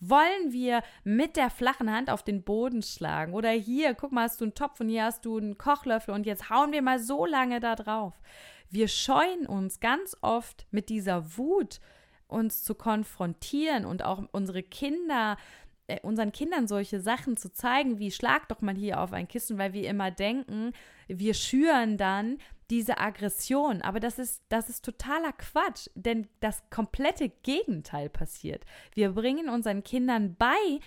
Wollen 0.00 0.52
wir 0.52 0.82
mit 1.04 1.36
der 1.36 1.50
flachen 1.50 1.90
Hand 1.90 2.10
auf 2.10 2.22
den 2.22 2.42
Boden 2.42 2.82
schlagen? 2.82 3.32
Oder 3.32 3.50
hier, 3.50 3.94
guck 3.94 4.12
mal, 4.12 4.24
hast 4.24 4.40
du 4.40 4.44
einen 4.44 4.54
Topf 4.54 4.80
und 4.80 4.88
hier 4.88 5.04
hast 5.04 5.24
du 5.24 5.38
einen 5.38 5.56
Kochlöffel 5.56 6.12
und 6.12 6.26
jetzt 6.26 6.50
hauen 6.50 6.72
wir 6.72 6.82
mal 6.82 6.98
so 6.98 7.24
lange 7.24 7.60
da 7.60 7.74
drauf. 7.74 8.20
Wir 8.68 8.88
scheuen 8.88 9.46
uns 9.46 9.80
ganz 9.80 10.16
oft 10.20 10.66
mit 10.70 10.88
dieser 10.88 11.38
Wut, 11.38 11.80
uns 12.26 12.64
zu 12.64 12.74
konfrontieren 12.74 13.84
und 13.84 14.04
auch 14.04 14.22
unsere 14.32 14.62
Kinder 14.62 15.36
äh, 15.36 15.63
unseren 16.02 16.32
Kindern 16.32 16.66
solche 16.66 17.00
Sachen 17.00 17.36
zu 17.36 17.52
zeigen, 17.52 17.98
wie 17.98 18.10
schlag 18.10 18.48
doch 18.48 18.60
mal 18.60 18.74
hier 18.74 19.00
auf 19.00 19.12
ein 19.12 19.28
Kissen, 19.28 19.58
weil 19.58 19.72
wir 19.72 19.88
immer 19.88 20.10
denken, 20.10 20.72
wir 21.08 21.34
schüren 21.34 21.96
dann 21.96 22.38
diese 22.70 22.98
Aggression. 22.98 23.82
Aber 23.82 24.00
das 24.00 24.18
ist, 24.18 24.42
das 24.48 24.68
ist 24.68 24.84
totaler 24.84 25.32
Quatsch, 25.32 25.88
denn 25.94 26.28
das 26.40 26.62
komplette 26.70 27.28
Gegenteil 27.28 28.08
passiert. 28.08 28.64
Wir 28.94 29.10
bringen 29.12 29.48
unseren 29.48 29.84
Kindern 29.84 30.34
bei, 30.36 30.80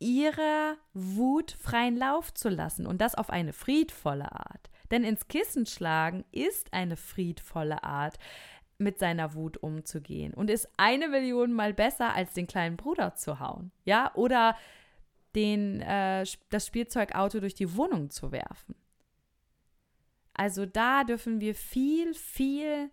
ihre 0.00 0.76
Wut 0.94 1.56
freien 1.60 1.96
Lauf 1.96 2.32
zu 2.32 2.48
lassen 2.48 2.86
und 2.86 3.00
das 3.00 3.14
auf 3.14 3.30
eine 3.30 3.52
friedvolle 3.52 4.30
Art. 4.32 4.70
Denn 4.90 5.04
ins 5.04 5.28
Kissen 5.28 5.66
schlagen 5.66 6.24
ist 6.32 6.72
eine 6.72 6.96
friedvolle 6.96 7.82
Art 7.82 8.16
mit 8.78 8.98
seiner 8.98 9.34
Wut 9.34 9.56
umzugehen 9.56 10.32
und 10.32 10.50
ist 10.50 10.68
eine 10.76 11.08
Million 11.08 11.52
Mal 11.52 11.74
besser, 11.74 12.14
als 12.14 12.32
den 12.32 12.46
kleinen 12.46 12.76
Bruder 12.76 13.14
zu 13.14 13.40
hauen. 13.40 13.72
Ja, 13.84 14.12
oder 14.14 14.56
den, 15.34 15.80
äh, 15.80 16.24
das 16.48 16.66
Spielzeugauto 16.66 17.40
durch 17.40 17.54
die 17.54 17.76
Wohnung 17.76 18.10
zu 18.10 18.32
werfen. 18.32 18.74
Also 20.32 20.66
da 20.66 21.02
dürfen 21.02 21.40
wir 21.40 21.54
viel, 21.54 22.14
viel 22.14 22.90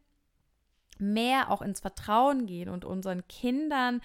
mehr 0.97 1.51
auch 1.51 1.61
ins 1.61 1.79
Vertrauen 1.79 2.47
gehen 2.47 2.69
und 2.69 2.85
unseren 2.85 3.27
Kindern 3.27 4.01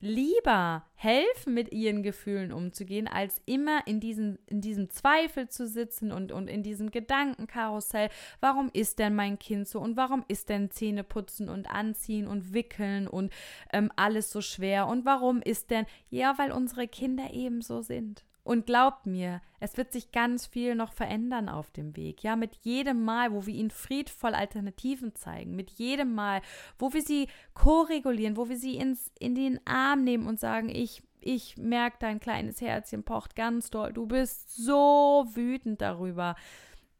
lieber 0.00 0.84
helfen, 0.94 1.54
mit 1.54 1.72
ihren 1.72 2.02
Gefühlen 2.02 2.52
umzugehen, 2.52 3.08
als 3.08 3.40
immer 3.46 3.86
in, 3.86 4.00
diesen, 4.00 4.38
in 4.46 4.60
diesem 4.60 4.90
Zweifel 4.90 5.48
zu 5.48 5.66
sitzen 5.66 6.12
und, 6.12 6.32
und 6.32 6.48
in 6.48 6.62
diesem 6.62 6.90
Gedankenkarussell. 6.90 8.08
Warum 8.40 8.70
ist 8.72 8.98
denn 8.98 9.14
mein 9.14 9.38
Kind 9.38 9.66
so 9.68 9.80
und 9.80 9.96
warum 9.96 10.24
ist 10.28 10.48
denn 10.48 10.70
Zähne 10.70 11.04
putzen 11.04 11.48
und 11.48 11.70
anziehen 11.70 12.26
und 12.26 12.52
wickeln 12.52 13.08
und 13.08 13.32
ähm, 13.72 13.90
alles 13.96 14.30
so 14.30 14.40
schwer 14.40 14.86
und 14.86 15.04
warum 15.04 15.42
ist 15.42 15.70
denn, 15.70 15.86
ja, 16.10 16.38
weil 16.38 16.52
unsere 16.52 16.86
Kinder 16.86 17.32
eben 17.32 17.62
so 17.62 17.80
sind. 17.80 18.24
Und 18.48 18.64
glaubt 18.64 19.04
mir, 19.04 19.42
es 19.60 19.76
wird 19.76 19.92
sich 19.92 20.10
ganz 20.10 20.46
viel 20.46 20.74
noch 20.74 20.94
verändern 20.94 21.50
auf 21.50 21.70
dem 21.70 21.94
Weg. 21.98 22.22
Ja, 22.22 22.34
mit 22.34 22.54
jedem 22.62 23.04
Mal, 23.04 23.30
wo 23.30 23.44
wir 23.44 23.52
ihnen 23.52 23.68
friedvoll 23.70 24.32
Alternativen 24.32 25.14
zeigen, 25.14 25.54
mit 25.54 25.70
jedem 25.72 26.14
Mal, 26.14 26.40
wo 26.78 26.94
wir 26.94 27.02
sie 27.02 27.28
koregulieren, 27.52 28.38
wo 28.38 28.48
wir 28.48 28.56
sie 28.56 28.76
ins, 28.76 29.12
in 29.18 29.34
den 29.34 29.60
Arm 29.66 30.02
nehmen 30.02 30.26
und 30.26 30.40
sagen, 30.40 30.70
ich, 30.70 31.02
ich 31.20 31.58
merke, 31.58 31.98
dein 32.00 32.20
kleines 32.20 32.62
Herzchen 32.62 33.02
pocht 33.02 33.36
ganz 33.36 33.68
doll, 33.68 33.92
du 33.92 34.06
bist 34.06 34.56
so 34.56 35.26
wütend 35.34 35.82
darüber. 35.82 36.34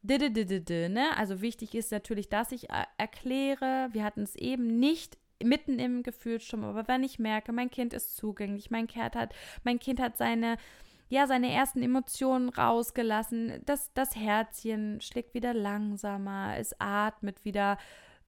Ne? 0.03 1.17
Also 1.17 1.41
wichtig 1.41 1.73
ist 1.73 1.91
natürlich, 1.91 2.29
dass 2.29 2.51
ich 2.51 2.69
äh, 2.69 2.83
erkläre, 2.99 3.89
wir 3.91 4.03
hatten 4.03 4.21
es 4.21 4.35
eben 4.35 4.79
nicht 4.79 5.17
mitten 5.41 5.79
im 5.79 6.03
Gefühlssturm, 6.03 6.63
aber 6.63 6.87
wenn 6.87 7.01
ich 7.01 7.17
merke, 7.17 7.53
mein 7.53 7.71
Kind 7.71 7.93
ist 7.93 8.17
zugänglich, 8.17 8.69
mein 8.69 8.85
Kind 8.85 9.15
hat, 9.15 9.33
mein 9.63 9.79
Kind 9.79 9.99
hat 9.99 10.15
seine 10.15 10.57
ja, 11.09 11.27
seine 11.27 11.51
ersten 11.51 11.81
Emotionen 11.81 12.49
rausgelassen. 12.49 13.61
Das, 13.65 13.91
das 13.93 14.15
Herzchen 14.15 15.01
schlägt 15.01 15.33
wieder 15.33 15.53
langsamer, 15.53 16.55
es 16.57 16.79
atmet 16.79 17.43
wieder, 17.43 17.77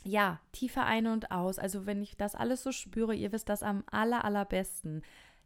ja, 0.03 0.39
tiefer 0.51 0.85
ein 0.85 1.07
und 1.07 1.31
aus. 1.31 1.59
Also 1.59 1.85
wenn 1.85 2.01
ich 2.01 2.17
das 2.17 2.35
alles 2.35 2.63
so 2.63 2.71
spüre, 2.71 3.13
ihr 3.13 3.31
wisst 3.31 3.49
das 3.49 3.61
am 3.61 3.83
aller, 3.91 4.25
allerbesten, 4.25 5.03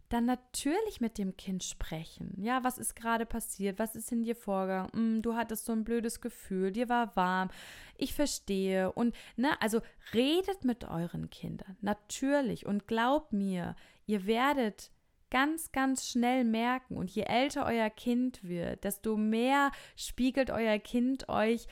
dann 0.10 0.26
natürlich 0.26 1.02
mit 1.02 1.18
dem 1.18 1.36
Kind 1.36 1.64
sprechen. 1.64 2.34
Ja, 2.38 2.64
was 2.64 2.78
ist 2.78 2.96
gerade 2.96 3.26
passiert? 3.26 3.80
Was 3.80 3.96
ist 3.96 4.12
in 4.12 4.24
dir 4.24 4.36
vorgegangen? 4.36 4.92
Hm, 4.94 5.22
du 5.22 5.36
hattest 5.36 5.66
so 5.66 5.72
ein 5.74 5.84
blödes 5.84 6.22
Gefühl, 6.22 6.72
dir 6.72 6.90
war 6.90 7.16
warm. 7.16 7.50
Ich 7.98 8.14
verstehe. 8.14 8.92
Und, 8.92 9.16
ne, 9.36 9.60
also 9.62 9.82
redet 10.14 10.64
mit 10.64 10.86
euren 10.86 11.30
Kindern. 11.30 11.76
Natürlich. 11.82 12.66
Und 12.66 12.88
glaubt 12.88 13.34
mir, 13.34 13.76
ihr 14.06 14.26
werdet 14.28 14.92
ganz, 15.36 15.74
ganz 15.74 16.08
schnell 16.08 16.46
merken. 16.46 16.96
Und 16.96 17.12
je 17.12 17.24
älter 17.24 17.66
euer 17.66 17.90
Kind 17.90 18.42
wird, 18.42 18.86
desto 18.86 19.18
mehr 19.18 19.72
spiegelt 19.98 20.50
euer 20.50 20.80
Kind 20.80 21.28
euch 21.28 21.68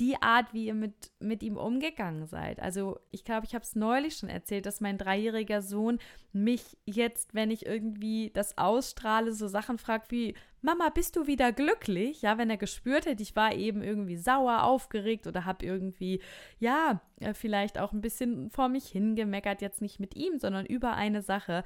die 0.00 0.20
Art, 0.20 0.52
wie 0.52 0.66
ihr 0.66 0.74
mit, 0.74 1.12
mit 1.20 1.44
ihm 1.44 1.56
umgegangen 1.56 2.26
seid. 2.26 2.58
Also 2.58 2.98
ich 3.12 3.22
glaube, 3.22 3.46
ich 3.46 3.54
habe 3.54 3.62
es 3.62 3.76
neulich 3.76 4.16
schon 4.16 4.28
erzählt, 4.28 4.66
dass 4.66 4.80
mein 4.80 4.98
dreijähriger 4.98 5.62
Sohn 5.62 6.00
mich 6.32 6.76
jetzt, 6.86 7.34
wenn 7.34 7.52
ich 7.52 7.66
irgendwie 7.66 8.32
das 8.34 8.58
ausstrahle, 8.58 9.32
so 9.32 9.46
Sachen 9.46 9.78
fragt 9.78 10.10
wie, 10.10 10.34
Mama, 10.60 10.88
bist 10.88 11.14
du 11.14 11.28
wieder 11.28 11.52
glücklich? 11.52 12.22
Ja, 12.22 12.36
wenn 12.36 12.50
er 12.50 12.56
gespürt 12.56 13.06
hätte, 13.06 13.22
ich 13.22 13.36
war 13.36 13.54
eben 13.54 13.82
irgendwie 13.82 14.16
sauer, 14.16 14.64
aufgeregt 14.64 15.28
oder 15.28 15.44
habe 15.44 15.64
irgendwie, 15.64 16.20
ja, 16.58 17.00
äh, 17.20 17.32
vielleicht 17.32 17.78
auch 17.78 17.92
ein 17.92 18.00
bisschen 18.00 18.50
vor 18.50 18.68
mich 18.68 18.86
hingemeckert, 18.86 19.62
jetzt 19.62 19.80
nicht 19.80 20.00
mit 20.00 20.16
ihm, 20.16 20.40
sondern 20.40 20.66
über 20.66 20.94
eine 20.94 21.22
Sache. 21.22 21.62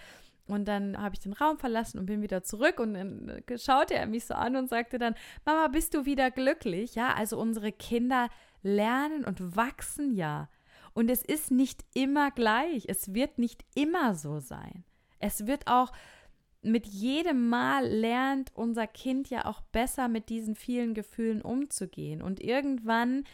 Und 0.48 0.66
dann 0.66 0.96
habe 0.96 1.14
ich 1.14 1.20
den 1.20 1.34
Raum 1.34 1.58
verlassen 1.58 1.98
und 1.98 2.06
bin 2.06 2.22
wieder 2.22 2.42
zurück 2.42 2.80
und 2.80 2.94
dann 2.94 3.28
äh, 3.28 3.58
schaute 3.58 3.94
er 3.94 4.06
mich 4.06 4.24
so 4.24 4.34
an 4.34 4.56
und 4.56 4.68
sagte 4.68 4.98
dann, 4.98 5.14
Mama, 5.44 5.68
bist 5.68 5.94
du 5.94 6.06
wieder 6.06 6.30
glücklich? 6.30 6.94
Ja, 6.94 7.14
also 7.14 7.38
unsere 7.38 7.70
Kinder 7.70 8.28
lernen 8.62 9.24
und 9.24 9.56
wachsen 9.56 10.14
ja. 10.14 10.48
Und 10.94 11.10
es 11.10 11.22
ist 11.22 11.50
nicht 11.50 11.84
immer 11.94 12.30
gleich. 12.30 12.86
Es 12.88 13.14
wird 13.14 13.38
nicht 13.38 13.64
immer 13.74 14.14
so 14.14 14.40
sein. 14.40 14.84
Es 15.20 15.46
wird 15.46 15.66
auch 15.66 15.92
mit 16.62 16.86
jedem 16.86 17.48
Mal 17.48 17.86
lernt 17.86 18.50
unser 18.54 18.86
Kind 18.86 19.30
ja 19.30 19.46
auch 19.46 19.60
besser 19.60 20.08
mit 20.08 20.28
diesen 20.28 20.54
vielen 20.54 20.94
Gefühlen 20.94 21.42
umzugehen. 21.42 22.22
Und 22.22 22.40
irgendwann 22.40 23.24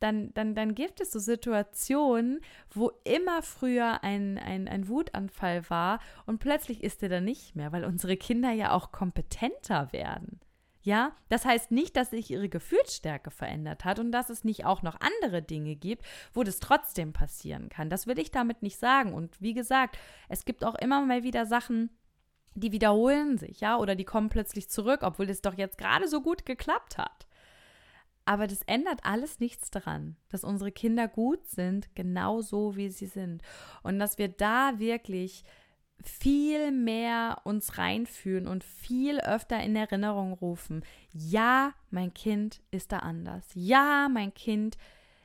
dann, 0.00 0.32
dann, 0.34 0.54
dann 0.54 0.74
gibt 0.74 1.00
es 1.00 1.12
so 1.12 1.18
Situationen, 1.18 2.40
wo 2.70 2.92
immer 3.04 3.42
früher 3.42 4.02
ein, 4.04 4.38
ein, 4.38 4.68
ein 4.68 4.88
Wutanfall 4.88 5.68
war 5.70 6.00
und 6.26 6.38
plötzlich 6.38 6.82
ist 6.82 7.02
er 7.02 7.08
dann 7.08 7.24
nicht 7.24 7.56
mehr, 7.56 7.72
weil 7.72 7.84
unsere 7.84 8.16
Kinder 8.16 8.52
ja 8.52 8.72
auch 8.72 8.92
kompetenter 8.92 9.92
werden. 9.92 10.40
Ja, 10.82 11.16
das 11.28 11.44
heißt 11.44 11.72
nicht, 11.72 11.96
dass 11.96 12.10
sich 12.10 12.30
ihre 12.30 12.48
Gefühlsstärke 12.48 13.32
verändert 13.32 13.84
hat 13.84 13.98
und 13.98 14.12
dass 14.12 14.30
es 14.30 14.44
nicht 14.44 14.64
auch 14.64 14.82
noch 14.82 15.00
andere 15.00 15.42
Dinge 15.42 15.74
gibt, 15.74 16.06
wo 16.32 16.44
das 16.44 16.60
trotzdem 16.60 17.12
passieren 17.12 17.68
kann. 17.68 17.90
Das 17.90 18.06
will 18.06 18.20
ich 18.20 18.30
damit 18.30 18.62
nicht 18.62 18.78
sagen. 18.78 19.12
Und 19.12 19.40
wie 19.42 19.52
gesagt, 19.52 19.98
es 20.28 20.44
gibt 20.44 20.64
auch 20.64 20.76
immer 20.76 21.04
mal 21.04 21.24
wieder 21.24 21.44
Sachen, 21.44 21.90
die 22.54 22.70
wiederholen 22.70 23.36
sich, 23.36 23.60
ja, 23.60 23.76
oder 23.78 23.96
die 23.96 24.04
kommen 24.04 24.28
plötzlich 24.28 24.70
zurück, 24.70 25.00
obwohl 25.02 25.28
es 25.28 25.42
doch 25.42 25.54
jetzt 25.54 25.76
gerade 25.76 26.06
so 26.06 26.22
gut 26.22 26.46
geklappt 26.46 26.98
hat. 26.98 27.25
Aber 28.26 28.46
das 28.48 28.60
ändert 28.62 29.00
alles 29.04 29.40
nichts 29.40 29.70
daran, 29.70 30.16
dass 30.28 30.44
unsere 30.44 30.72
Kinder 30.72 31.08
gut 31.08 31.46
sind, 31.46 31.94
genau 31.94 32.42
so 32.42 32.76
wie 32.76 32.90
sie 32.90 33.06
sind. 33.06 33.40
Und 33.82 33.98
dass 33.98 34.18
wir 34.18 34.28
da 34.28 34.78
wirklich 34.78 35.44
viel 36.02 36.72
mehr 36.72 37.40
uns 37.44 37.78
reinfühlen 37.78 38.48
und 38.48 38.64
viel 38.64 39.20
öfter 39.20 39.62
in 39.62 39.76
Erinnerung 39.76 40.32
rufen. 40.34 40.84
Ja, 41.12 41.72
mein 41.90 42.12
Kind 42.12 42.60
ist 42.70 42.92
da 42.92 42.98
anders. 42.98 43.46
Ja, 43.54 44.08
mein 44.12 44.34
Kind 44.34 44.76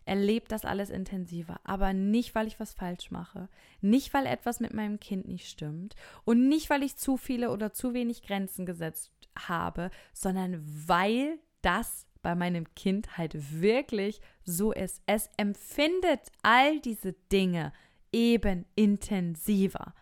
erlebt 0.06 0.52
das 0.52 0.66
alles 0.66 0.90
intensiver, 0.90 1.60
aber 1.64 1.94
nicht, 1.94 2.34
weil 2.36 2.48
ich 2.48 2.60
was 2.60 2.74
falsch 2.74 3.12
mache, 3.12 3.50
nicht, 3.82 4.14
weil 4.14 4.26
etwas 4.26 4.60
mit 4.60 4.74
meinem 4.74 5.00
Kind 5.00 5.28
nicht 5.28 5.48
stimmt 5.48 5.96
und 6.24 6.48
nicht, 6.48 6.70
weil 6.70 6.84
ich 6.84 6.98
zu 6.98 7.18
viele 7.18 7.52
oder 7.52 7.72
zu 7.72 7.94
wenig 7.94 8.24
Grenzen 8.24 8.66
gesetzt 8.66 9.12
habe, 9.38 9.92
sondern 10.14 10.64
weil 10.88 11.40
das 11.62 12.08
bei 12.22 12.36
meinem 12.36 12.74
Kind 12.76 13.18
halt 13.18 13.62
wirklich 13.62 14.22
so 14.44 14.72
ist. 14.72 15.02
Es 15.06 15.30
empfindet 15.38 16.32
all 16.44 16.80
diese 16.80 17.14
Dinge 17.32 17.74
eben 18.12 18.66
intensiver. 18.76 19.94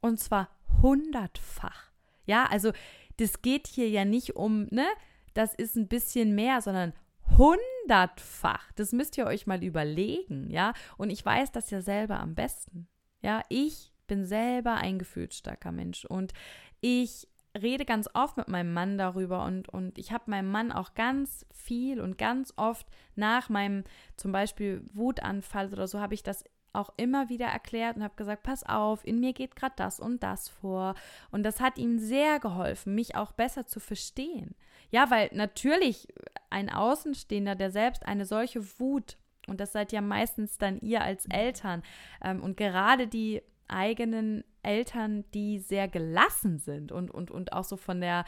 Und 0.00 0.18
zwar 0.18 0.48
hundertfach. 0.80 1.92
Ja, 2.24 2.46
also 2.46 2.72
das 3.16 3.42
geht 3.42 3.66
hier 3.66 3.88
ja 3.88 4.04
nicht 4.04 4.36
um, 4.36 4.66
ne, 4.70 4.86
das 5.34 5.54
ist 5.54 5.76
ein 5.76 5.88
bisschen 5.88 6.34
mehr, 6.34 6.60
sondern 6.60 6.92
hundertfach. 7.36 8.72
Das 8.72 8.92
müsst 8.92 9.16
ihr 9.16 9.26
euch 9.26 9.46
mal 9.46 9.62
überlegen, 9.62 10.50
ja. 10.50 10.72
Und 10.96 11.10
ich 11.10 11.24
weiß 11.24 11.52
das 11.52 11.70
ja 11.70 11.80
selber 11.80 12.20
am 12.20 12.34
besten. 12.34 12.88
Ja, 13.22 13.42
ich 13.48 13.92
bin 14.06 14.24
selber 14.26 14.74
ein 14.74 14.98
gefühlsstarker 14.98 15.72
Mensch 15.72 16.04
und 16.04 16.32
ich 16.80 17.28
rede 17.60 17.84
ganz 17.84 18.08
oft 18.14 18.36
mit 18.36 18.48
meinem 18.48 18.72
Mann 18.72 18.96
darüber 18.98 19.44
und, 19.44 19.68
und 19.68 19.98
ich 19.98 20.12
habe 20.12 20.30
meinem 20.30 20.50
Mann 20.50 20.72
auch 20.72 20.94
ganz 20.94 21.46
viel 21.52 22.00
und 22.00 22.16
ganz 22.18 22.54
oft 22.56 22.86
nach 23.14 23.48
meinem 23.48 23.84
zum 24.16 24.32
Beispiel 24.32 24.82
Wutanfall 24.92 25.72
oder 25.72 25.86
so 25.86 26.00
habe 26.00 26.14
ich 26.14 26.22
das 26.22 26.44
auch 26.72 26.90
immer 26.96 27.28
wieder 27.28 27.46
erklärt 27.46 27.96
und 27.96 28.02
habe 28.02 28.16
gesagt, 28.16 28.42
pass 28.42 28.64
auf, 28.64 29.06
in 29.06 29.20
mir 29.20 29.32
geht 29.32 29.56
gerade 29.56 29.74
das 29.76 30.00
und 30.00 30.22
das 30.22 30.48
vor. 30.48 30.94
Und 31.30 31.42
das 31.42 31.60
hat 31.60 31.78
ihm 31.78 31.98
sehr 31.98 32.40
geholfen, 32.40 32.94
mich 32.94 33.14
auch 33.14 33.32
besser 33.32 33.66
zu 33.66 33.80
verstehen. 33.80 34.54
Ja, 34.90 35.10
weil 35.10 35.30
natürlich 35.32 36.08
ein 36.50 36.70
Außenstehender, 36.70 37.54
der 37.54 37.70
selbst 37.70 38.06
eine 38.06 38.24
solche 38.24 38.80
Wut, 38.80 39.16
und 39.48 39.60
das 39.60 39.72
seid 39.72 39.92
ja 39.92 40.00
meistens 40.00 40.56
dann 40.56 40.80
ihr 40.80 41.02
als 41.02 41.26
Eltern, 41.26 41.82
ähm, 42.22 42.42
und 42.42 42.56
gerade 42.56 43.06
die 43.06 43.42
eigenen 43.68 44.44
Eltern, 44.62 45.24
die 45.32 45.58
sehr 45.58 45.88
gelassen 45.88 46.58
sind 46.58 46.92
und, 46.92 47.10
und, 47.10 47.30
und 47.30 47.52
auch 47.52 47.64
so 47.64 47.76
von 47.76 48.00
der 48.00 48.24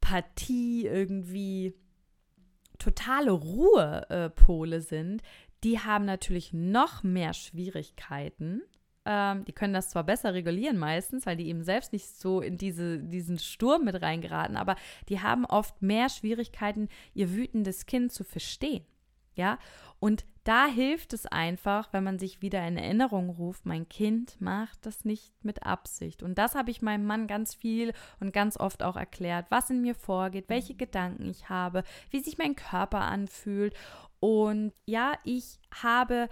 Partie 0.00 0.86
irgendwie 0.86 1.74
totale 2.78 3.30
Ruhepole 3.30 4.80
sind, 4.80 5.22
die 5.62 5.78
haben 5.78 6.04
natürlich 6.04 6.52
noch 6.52 7.02
mehr 7.02 7.34
Schwierigkeiten. 7.34 8.62
Ähm, 9.04 9.44
die 9.44 9.52
können 9.52 9.74
das 9.74 9.90
zwar 9.90 10.04
besser 10.04 10.34
regulieren 10.34 10.78
meistens, 10.78 11.26
weil 11.26 11.36
die 11.36 11.48
eben 11.48 11.62
selbst 11.62 11.92
nicht 11.92 12.06
so 12.06 12.40
in 12.40 12.56
diese, 12.56 12.98
diesen 12.98 13.38
Sturm 13.38 13.84
mit 13.84 14.00
reingeraten, 14.00 14.56
aber 14.56 14.76
die 15.08 15.20
haben 15.20 15.44
oft 15.44 15.80
mehr 15.82 16.08
Schwierigkeiten, 16.08 16.88
ihr 17.14 17.32
wütendes 17.32 17.86
Kind 17.86 18.12
zu 18.12 18.24
verstehen. 18.24 18.84
Ja, 19.34 19.58
und 20.00 20.24
da 20.44 20.66
hilft 20.66 21.12
es 21.12 21.26
einfach, 21.26 21.92
wenn 21.92 22.02
man 22.02 22.18
sich 22.18 22.40
wieder 22.40 22.66
in 22.66 22.78
Erinnerung 22.78 23.28
ruft, 23.28 23.66
mein 23.66 23.88
Kind 23.88 24.40
macht 24.40 24.86
das 24.86 25.04
nicht 25.04 25.32
mit 25.44 25.64
Absicht. 25.64 26.22
Und 26.22 26.38
das 26.38 26.54
habe 26.54 26.70
ich 26.70 26.80
meinem 26.80 27.04
Mann 27.04 27.26
ganz 27.26 27.54
viel 27.54 27.92
und 28.18 28.32
ganz 28.32 28.58
oft 28.58 28.82
auch 28.82 28.96
erklärt, 28.96 29.46
was 29.50 29.68
in 29.68 29.82
mir 29.82 29.94
vorgeht, 29.94 30.48
welche 30.48 30.74
Gedanken 30.74 31.28
ich 31.28 31.50
habe, 31.50 31.84
wie 32.10 32.20
sich 32.20 32.38
mein 32.38 32.56
Körper 32.56 33.02
anfühlt. 33.02 33.74
Und 34.18 34.72
ja, 34.86 35.12
ich 35.24 35.58
habe 35.82 36.28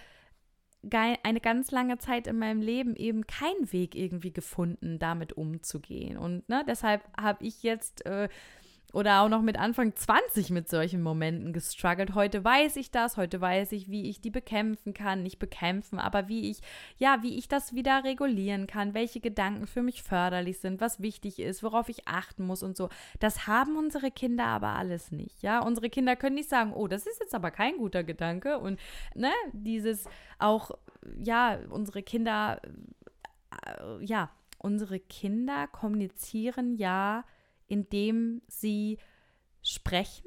eine 0.91 1.41
ganz 1.41 1.71
lange 1.71 1.99
Zeit 1.99 2.27
in 2.27 2.39
meinem 2.39 2.63
Leben 2.63 2.97
eben 2.97 3.27
keinen 3.27 3.73
Weg 3.73 3.95
irgendwie 3.95 4.33
gefunden, 4.33 4.99
damit 4.99 5.35
umzugehen. 5.35 6.17
Und 6.17 6.49
ne, 6.49 6.65
deshalb 6.67 7.05
habe 7.21 7.45
ich 7.45 7.63
jetzt 7.63 8.07
äh, 8.07 8.29
oder 8.93 9.21
auch 9.21 9.29
noch 9.29 9.43
mit 9.43 9.59
Anfang 9.59 9.95
20 9.95 10.51
mit 10.51 10.69
solchen 10.69 11.03
Momenten 11.03 11.53
gestruggelt. 11.53 12.15
Heute 12.15 12.43
weiß 12.43 12.77
ich 12.77 12.91
das, 12.91 13.19
heute 13.19 13.41
weiß 13.41 13.73
ich, 13.73 13.91
wie 13.91 14.09
ich 14.09 14.21
die 14.21 14.31
bekämpfen 14.31 14.95
kann, 14.95 15.23
nicht 15.23 15.39
bekämpfen, 15.39 15.99
aber 15.99 16.29
wie 16.29 16.51
ich, 16.51 16.61
ja, 16.97 17.19
wie 17.23 17.37
ich 17.37 17.49
das 17.49 17.75
wieder 17.75 18.05
regulieren 18.05 18.67
kann, 18.67 18.95
welche 18.95 19.21
Gedanken 19.21 19.67
für 19.67 19.83
mich 19.83 20.03
förderlich 20.03 20.61
sind, 20.61 20.81
was 20.81 21.01
wichtig 21.01 21.39
ist, 21.39 21.63
worauf 21.63 21.91
ich 21.91 22.09
achten 22.09 22.47
muss 22.47 22.63
und 22.63 22.77
so. 22.77 22.89
Das 23.21 23.47
haben 23.47 23.77
unsere 23.77 24.11
Kinder 24.11 24.47
aber 24.47 24.69
alles 24.69 25.13
nicht, 25.13 25.43
ja. 25.43 25.61
Unsere 25.61 25.91
Kinder 25.91 26.17
können 26.17 26.37
nicht 26.37 26.49
sagen, 26.49 26.73
oh, 26.73 26.89
das 26.89 27.07
ist 27.07 27.21
jetzt 27.21 27.35
aber 27.35 27.51
kein 27.51 27.77
guter 27.77 28.05
Gedanke 28.05 28.59
und, 28.59 28.81
ne, 29.15 29.33
dieses 29.53 30.07
auch, 30.39 30.71
ja, 31.23 31.59
unsere 31.69 32.03
Kinder, 32.03 32.61
äh, 33.67 34.05
ja, 34.05 34.31
unsere 34.59 34.99
Kinder 34.99 35.67
kommunizieren 35.69 36.75
ja, 36.77 37.25
indem 37.69 38.43
sie 38.49 38.99
sprechen, 39.63 40.27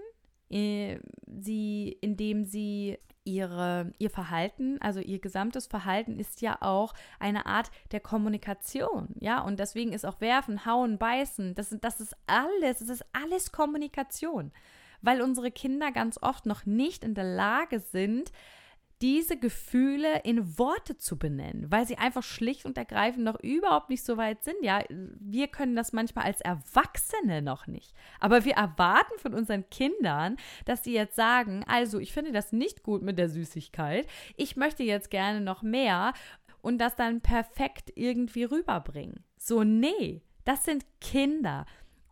äh, 0.49 0.99
sie, 1.27 1.97
indem 2.01 2.45
sie 2.45 2.97
ihre, 3.23 3.93
ihr 3.99 4.10
Verhalten, 4.10 4.82
also 4.82 4.99
ihr 4.99 5.19
gesamtes 5.19 5.67
Verhalten 5.67 6.19
ist 6.19 6.41
ja 6.41 6.58
auch 6.62 6.93
eine 7.19 7.45
Art 7.45 7.69
der 7.91 7.99
Kommunikation, 7.99 9.10
ja, 9.19 9.41
und 9.41 9.60
deswegen 9.60 9.93
ist 9.93 10.06
auch 10.06 10.21
Werfen, 10.21 10.65
Hauen, 10.65 10.97
Beißen, 10.97 11.54
das, 11.54 11.75
das 11.82 12.01
ist 12.01 12.15
alles, 12.25 12.80
das 12.80 12.89
ist 12.89 13.06
alles 13.13 13.51
Kommunikation, 13.51 14.51
weil 15.01 15.21
unsere 15.21 15.51
Kinder 15.51 15.91
ganz 15.91 16.17
oft 16.21 16.45
noch 16.45 16.65
nicht 16.65 17.04
in 17.04 17.13
der 17.13 17.36
Lage 17.36 17.80
sind, 17.80 18.32
diese 19.01 19.37
Gefühle 19.37 20.19
in 20.23 20.57
Worte 20.57 20.97
zu 20.97 21.17
benennen, 21.17 21.71
weil 21.71 21.87
sie 21.87 21.97
einfach 21.97 22.23
schlicht 22.23 22.65
und 22.65 22.77
ergreifend 22.77 23.23
noch 23.23 23.39
überhaupt 23.41 23.89
nicht 23.89 24.03
so 24.03 24.17
weit 24.17 24.43
sind. 24.43 24.55
Ja, 24.61 24.83
wir 24.89 25.47
können 25.47 25.75
das 25.75 25.91
manchmal 25.91 26.25
als 26.25 26.41
Erwachsene 26.41 27.41
noch 27.41 27.67
nicht. 27.67 27.93
Aber 28.19 28.45
wir 28.45 28.53
erwarten 28.53 29.17
von 29.17 29.33
unseren 29.33 29.69
Kindern, 29.69 30.37
dass 30.65 30.83
sie 30.83 30.93
jetzt 30.93 31.15
sagen, 31.15 31.63
also 31.67 31.99
ich 31.99 32.13
finde 32.13 32.31
das 32.31 32.51
nicht 32.51 32.83
gut 32.83 33.01
mit 33.01 33.17
der 33.17 33.29
Süßigkeit. 33.29 34.07
Ich 34.37 34.55
möchte 34.55 34.83
jetzt 34.83 35.09
gerne 35.09 35.41
noch 35.41 35.63
mehr 35.63 36.13
und 36.61 36.77
das 36.77 36.95
dann 36.95 37.21
perfekt 37.21 37.91
irgendwie 37.95 38.43
rüberbringen. 38.43 39.23
So, 39.37 39.63
nee, 39.63 40.21
das 40.45 40.65
sind 40.65 40.85
Kinder. 40.99 41.65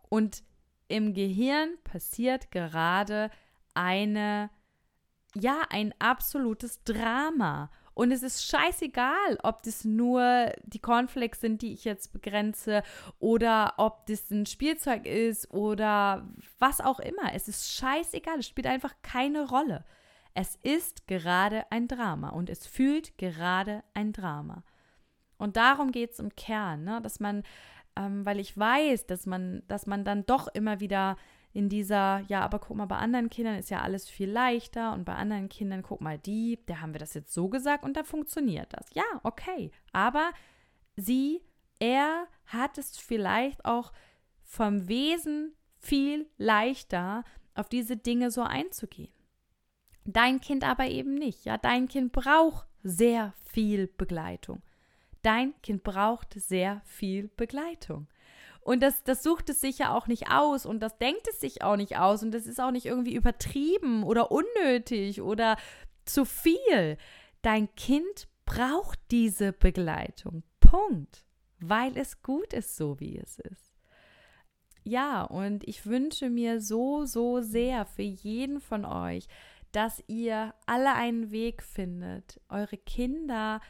Und 0.08 0.42
im 0.88 1.14
Gehirn 1.14 1.70
passiert 1.84 2.50
gerade 2.50 3.30
eine 3.74 4.50
ja, 5.34 5.62
ein 5.70 5.94
absolutes 5.98 6.82
Drama. 6.84 7.70
Und 7.94 8.12
es 8.12 8.22
ist 8.22 8.46
scheißegal, 8.46 9.38
ob 9.42 9.62
das 9.62 9.84
nur 9.84 10.52
die 10.64 10.78
Cornflakes 10.78 11.40
sind, 11.40 11.60
die 11.60 11.72
ich 11.72 11.84
jetzt 11.84 12.12
begrenze, 12.12 12.82
oder 13.18 13.74
ob 13.76 14.06
das 14.06 14.30
ein 14.30 14.46
Spielzeug 14.46 15.06
ist 15.06 15.50
oder 15.50 16.26
was 16.58 16.80
auch 16.80 17.00
immer. 17.00 17.34
Es 17.34 17.48
ist 17.48 17.72
scheißegal, 17.72 18.38
es 18.38 18.46
spielt 18.46 18.66
einfach 18.66 18.94
keine 19.02 19.48
Rolle. 19.48 19.84
Es 20.34 20.56
ist 20.62 21.08
gerade 21.08 21.70
ein 21.70 21.88
Drama 21.88 22.30
und 22.30 22.48
es 22.48 22.66
fühlt 22.66 23.18
gerade 23.18 23.82
ein 23.94 24.12
Drama. 24.12 24.62
Und 25.36 25.56
darum 25.56 25.90
geht 25.90 26.12
es 26.12 26.20
im 26.20 26.34
Kern, 26.36 26.84
ne? 26.84 27.00
dass 27.02 27.18
man, 27.18 27.42
ähm, 27.96 28.24
weil 28.24 28.38
ich 28.38 28.56
weiß, 28.56 29.06
dass 29.06 29.26
man, 29.26 29.62
dass 29.66 29.86
man 29.86 30.04
dann 30.04 30.24
doch 30.26 30.48
immer 30.48 30.80
wieder 30.80 31.16
in 31.52 31.68
dieser, 31.68 32.20
ja, 32.28 32.42
aber 32.42 32.60
guck 32.60 32.76
mal, 32.76 32.86
bei 32.86 32.96
anderen 32.96 33.28
Kindern 33.28 33.56
ist 33.56 33.70
ja 33.70 33.80
alles 33.80 34.08
viel 34.08 34.30
leichter 34.30 34.92
und 34.92 35.04
bei 35.04 35.14
anderen 35.14 35.48
Kindern, 35.48 35.82
guck 35.82 36.00
mal, 36.00 36.18
die, 36.18 36.60
da 36.66 36.80
haben 36.80 36.94
wir 36.94 37.00
das 37.00 37.14
jetzt 37.14 37.34
so 37.34 37.48
gesagt 37.48 37.84
und 37.84 37.96
da 37.96 38.04
funktioniert 38.04 38.72
das. 38.72 38.86
Ja, 38.94 39.04
okay. 39.24 39.72
Aber 39.92 40.30
sie, 40.96 41.42
er 41.80 42.26
hat 42.46 42.78
es 42.78 42.96
vielleicht 42.96 43.64
auch 43.64 43.92
vom 44.44 44.88
Wesen 44.88 45.54
viel 45.78 46.28
leichter, 46.36 47.24
auf 47.54 47.68
diese 47.68 47.96
Dinge 47.96 48.30
so 48.30 48.42
einzugehen. 48.42 49.12
Dein 50.04 50.40
Kind 50.40 50.64
aber 50.64 50.86
eben 50.86 51.14
nicht. 51.14 51.44
Ja, 51.44 51.58
dein 51.58 51.88
Kind 51.88 52.12
braucht 52.12 52.66
sehr 52.82 53.34
viel 53.44 53.86
Begleitung. 53.86 54.62
Dein 55.22 55.60
Kind 55.62 55.82
braucht 55.82 56.34
sehr 56.34 56.80
viel 56.84 57.28
Begleitung. 57.28 58.08
Und 58.62 58.82
das, 58.82 59.02
das 59.04 59.22
sucht 59.22 59.48
es 59.50 59.60
sich 59.60 59.78
ja 59.78 59.94
auch 59.94 60.06
nicht 60.06 60.30
aus 60.30 60.66
und 60.66 60.80
das 60.80 60.98
denkt 60.98 61.26
es 61.28 61.40
sich 61.40 61.62
auch 61.62 61.76
nicht 61.76 61.96
aus 61.96 62.22
und 62.22 62.32
das 62.32 62.46
ist 62.46 62.60
auch 62.60 62.70
nicht 62.70 62.86
irgendwie 62.86 63.14
übertrieben 63.14 64.04
oder 64.04 64.30
unnötig 64.30 65.22
oder 65.22 65.56
zu 66.04 66.24
viel. 66.24 66.98
Dein 67.42 67.74
Kind 67.74 68.28
braucht 68.44 68.98
diese 69.10 69.52
Begleitung. 69.52 70.42
Punkt. 70.60 71.24
Weil 71.58 71.96
es 71.96 72.22
gut 72.22 72.52
ist, 72.52 72.76
so 72.76 73.00
wie 73.00 73.18
es 73.18 73.38
ist. 73.38 73.70
Ja, 74.82 75.22
und 75.24 75.66
ich 75.68 75.84
wünsche 75.86 76.30
mir 76.30 76.60
so, 76.60 77.04
so 77.04 77.40
sehr 77.40 77.84
für 77.84 78.02
jeden 78.02 78.60
von 78.60 78.84
euch, 78.84 79.26
dass 79.72 80.02
ihr 80.06 80.54
alle 80.66 80.94
einen 80.94 81.30
Weg 81.30 81.62
findet, 81.62 82.40
eure 82.48 82.76
Kinder 82.78 83.60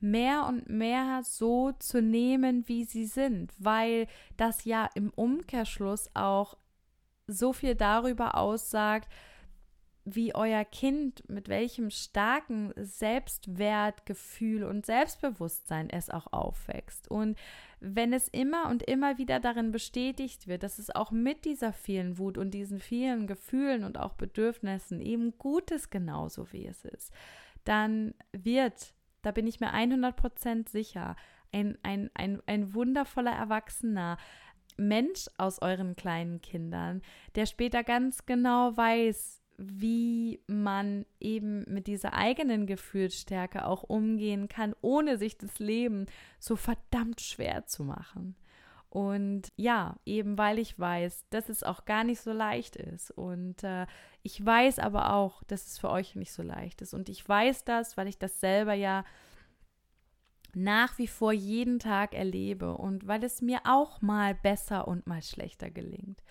mehr 0.00 0.46
und 0.46 0.68
mehr 0.68 1.22
so 1.24 1.72
zu 1.72 2.00
nehmen, 2.00 2.66
wie 2.68 2.84
sie 2.84 3.06
sind, 3.06 3.52
weil 3.58 4.06
das 4.36 4.64
ja 4.64 4.88
im 4.94 5.10
Umkehrschluss 5.10 6.10
auch 6.14 6.56
so 7.26 7.52
viel 7.52 7.74
darüber 7.74 8.36
aussagt, 8.36 9.08
wie 10.14 10.34
euer 10.34 10.64
Kind 10.64 11.28
mit 11.28 11.48
welchem 11.48 11.90
starken 11.90 12.72
Selbstwertgefühl 12.76 14.64
und 14.64 14.86
Selbstbewusstsein 14.86 15.90
es 15.90 16.10
auch 16.10 16.32
aufwächst. 16.32 17.10
Und 17.10 17.36
wenn 17.80 18.12
es 18.12 18.28
immer 18.28 18.68
und 18.70 18.82
immer 18.82 19.18
wieder 19.18 19.40
darin 19.40 19.70
bestätigt 19.70 20.46
wird, 20.46 20.62
dass 20.62 20.78
es 20.78 20.94
auch 20.94 21.10
mit 21.10 21.44
dieser 21.44 21.72
vielen 21.72 22.18
Wut 22.18 22.38
und 22.38 22.52
diesen 22.52 22.80
vielen 22.80 23.26
Gefühlen 23.26 23.84
und 23.84 23.98
auch 23.98 24.14
Bedürfnissen 24.14 25.00
eben 25.00 25.36
Gutes 25.38 25.90
genauso 25.90 26.52
wie 26.52 26.66
es 26.66 26.84
ist, 26.84 27.12
dann 27.64 28.14
wird 28.32 28.94
da 29.22 29.30
bin 29.30 29.46
ich 29.46 29.60
mir 29.60 29.74
100% 29.74 30.68
sicher. 30.68 31.16
Ein, 31.52 31.78
ein, 31.82 32.10
ein, 32.14 32.42
ein 32.46 32.74
wundervoller 32.74 33.32
Erwachsener 33.32 34.18
Mensch 34.76 35.26
aus 35.38 35.60
euren 35.60 35.96
kleinen 35.96 36.40
Kindern, 36.40 37.02
der 37.34 37.46
später 37.46 37.82
ganz 37.82 38.26
genau 38.26 38.76
weiß, 38.76 39.42
wie 39.58 40.40
man 40.46 41.04
eben 41.18 41.64
mit 41.66 41.88
dieser 41.88 42.12
eigenen 42.14 42.66
Gefühlsstärke 42.66 43.66
auch 43.66 43.82
umgehen 43.82 44.48
kann, 44.48 44.74
ohne 44.82 45.18
sich 45.18 45.36
das 45.36 45.58
Leben 45.58 46.06
so 46.38 46.54
verdammt 46.54 47.20
schwer 47.20 47.66
zu 47.66 47.82
machen. 47.82 48.36
Und 48.90 49.52
ja, 49.56 49.96
eben 50.06 50.38
weil 50.38 50.58
ich 50.58 50.78
weiß, 50.78 51.26
dass 51.30 51.50
es 51.50 51.62
auch 51.62 51.84
gar 51.84 52.04
nicht 52.04 52.20
so 52.20 52.32
leicht 52.32 52.76
ist. 52.76 53.10
Und 53.10 53.62
äh, 53.62 53.86
ich 54.22 54.44
weiß 54.44 54.78
aber 54.78 55.12
auch, 55.12 55.42
dass 55.44 55.66
es 55.66 55.78
für 55.78 55.90
euch 55.90 56.16
nicht 56.16 56.32
so 56.32 56.42
leicht 56.42 56.80
ist. 56.80 56.94
Und 56.94 57.08
ich 57.08 57.28
weiß 57.28 57.64
das, 57.64 57.96
weil 57.96 58.08
ich 58.08 58.18
das 58.18 58.40
selber 58.40 58.72
ja 58.72 59.04
nach 60.54 60.96
wie 60.98 61.06
vor 61.06 61.32
jeden 61.32 61.78
Tag 61.78 62.14
erlebe 62.14 62.76
und 62.76 63.06
weil 63.06 63.22
es 63.22 63.42
mir 63.42 63.60
auch 63.64 64.00
mal 64.00 64.34
besser 64.34 64.88
und 64.88 65.06
mal 65.06 65.22
schlechter 65.22 65.70
gelingt. 65.70 66.22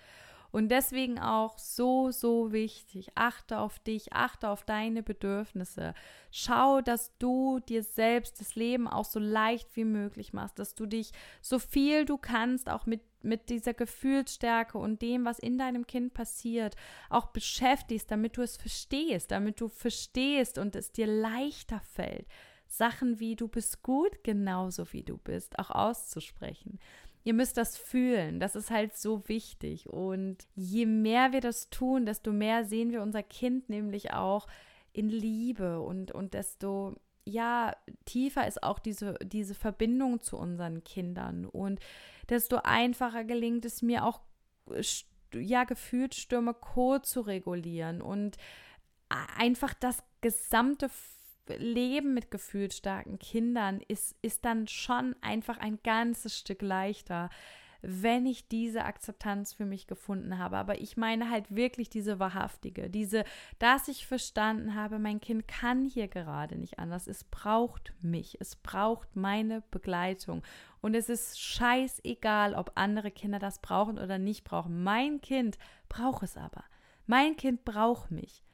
Und 0.50 0.70
deswegen 0.70 1.18
auch 1.18 1.58
so, 1.58 2.10
so 2.10 2.52
wichtig. 2.52 3.10
Achte 3.14 3.58
auf 3.58 3.78
dich, 3.80 4.12
achte 4.12 4.48
auf 4.48 4.64
deine 4.64 5.02
Bedürfnisse. 5.02 5.92
Schau, 6.30 6.80
dass 6.80 7.16
du 7.18 7.60
dir 7.60 7.82
selbst 7.82 8.40
das 8.40 8.54
Leben 8.54 8.88
auch 8.88 9.04
so 9.04 9.20
leicht 9.20 9.76
wie 9.76 9.84
möglich 9.84 10.32
machst, 10.32 10.58
dass 10.58 10.74
du 10.74 10.86
dich 10.86 11.12
so 11.42 11.58
viel 11.58 12.06
du 12.06 12.16
kannst, 12.16 12.70
auch 12.70 12.86
mit, 12.86 13.02
mit 13.22 13.50
dieser 13.50 13.74
Gefühlsstärke 13.74 14.78
und 14.78 15.02
dem, 15.02 15.26
was 15.26 15.38
in 15.38 15.58
deinem 15.58 15.86
Kind 15.86 16.14
passiert, 16.14 16.76
auch 17.10 17.26
beschäftigst, 17.26 18.10
damit 18.10 18.38
du 18.38 18.42
es 18.42 18.56
verstehst, 18.56 19.30
damit 19.30 19.60
du 19.60 19.68
verstehst 19.68 20.56
und 20.56 20.74
es 20.76 20.92
dir 20.92 21.06
leichter 21.06 21.80
fällt. 21.80 22.26
Sachen 22.70 23.18
wie 23.18 23.34
du 23.34 23.48
bist 23.48 23.82
gut, 23.82 24.22
genauso 24.24 24.92
wie 24.92 25.02
du 25.02 25.16
bist, 25.16 25.58
auch 25.58 25.70
auszusprechen 25.70 26.78
ihr 27.28 27.34
müsst 27.34 27.58
das 27.58 27.76
fühlen. 27.76 28.40
Das 28.40 28.56
ist 28.56 28.70
halt 28.70 28.96
so 28.96 29.28
wichtig. 29.28 29.86
Und 29.86 30.48
je 30.54 30.86
mehr 30.86 31.30
wir 31.32 31.42
das 31.42 31.68
tun, 31.68 32.06
desto 32.06 32.32
mehr 32.32 32.64
sehen 32.64 32.90
wir 32.90 33.02
unser 33.02 33.22
Kind 33.22 33.68
nämlich 33.68 34.14
auch 34.14 34.46
in 34.94 35.10
Liebe 35.10 35.82
und, 35.82 36.10
und 36.10 36.32
desto 36.32 36.96
ja, 37.26 37.76
tiefer 38.06 38.48
ist 38.48 38.62
auch 38.62 38.78
diese, 38.78 39.18
diese 39.22 39.54
Verbindung 39.54 40.22
zu 40.22 40.38
unseren 40.38 40.82
Kindern 40.84 41.44
und 41.44 41.80
desto 42.30 42.60
einfacher 42.64 43.24
gelingt 43.24 43.66
es 43.66 43.82
mir 43.82 44.06
auch, 44.06 44.22
ja, 45.34 45.64
Gefühlsstürme 45.64 46.54
Co. 46.54 46.98
zu 46.98 47.20
regulieren 47.20 48.00
und 48.00 48.38
einfach 49.36 49.74
das 49.74 50.02
gesamte 50.22 50.88
Leben 51.56 52.14
mit 52.14 52.30
gefühlsstarken 52.30 53.18
Kindern 53.18 53.80
ist, 53.88 54.16
ist 54.22 54.44
dann 54.44 54.68
schon 54.68 55.16
einfach 55.20 55.58
ein 55.58 55.78
ganzes 55.82 56.38
Stück 56.38 56.62
leichter, 56.62 57.30
wenn 57.80 58.26
ich 58.26 58.48
diese 58.48 58.84
Akzeptanz 58.84 59.52
für 59.52 59.64
mich 59.64 59.86
gefunden 59.86 60.38
habe. 60.38 60.56
Aber 60.56 60.80
ich 60.80 60.96
meine 60.96 61.30
halt 61.30 61.54
wirklich 61.54 61.88
diese 61.88 62.18
wahrhaftige, 62.18 62.90
diese, 62.90 63.24
dass 63.58 63.88
ich 63.88 64.06
verstanden 64.06 64.74
habe, 64.74 64.98
mein 64.98 65.20
Kind 65.20 65.46
kann 65.46 65.84
hier 65.84 66.08
gerade 66.08 66.58
nicht 66.58 66.78
anders. 66.78 67.06
Es 67.06 67.24
braucht 67.24 67.94
mich, 68.00 68.36
es 68.40 68.56
braucht 68.56 69.14
meine 69.14 69.62
Begleitung. 69.70 70.42
Und 70.80 70.94
es 70.94 71.08
ist 71.08 71.40
scheißegal, 71.40 72.54
ob 72.54 72.72
andere 72.74 73.10
Kinder 73.10 73.38
das 73.38 73.60
brauchen 73.60 73.98
oder 73.98 74.18
nicht 74.18 74.44
brauchen. 74.44 74.82
Mein 74.82 75.20
Kind 75.20 75.58
braucht 75.88 76.22
es 76.22 76.36
aber. 76.36 76.64
Mein 77.06 77.36
Kind 77.36 77.64
braucht 77.64 78.10
mich. 78.10 78.44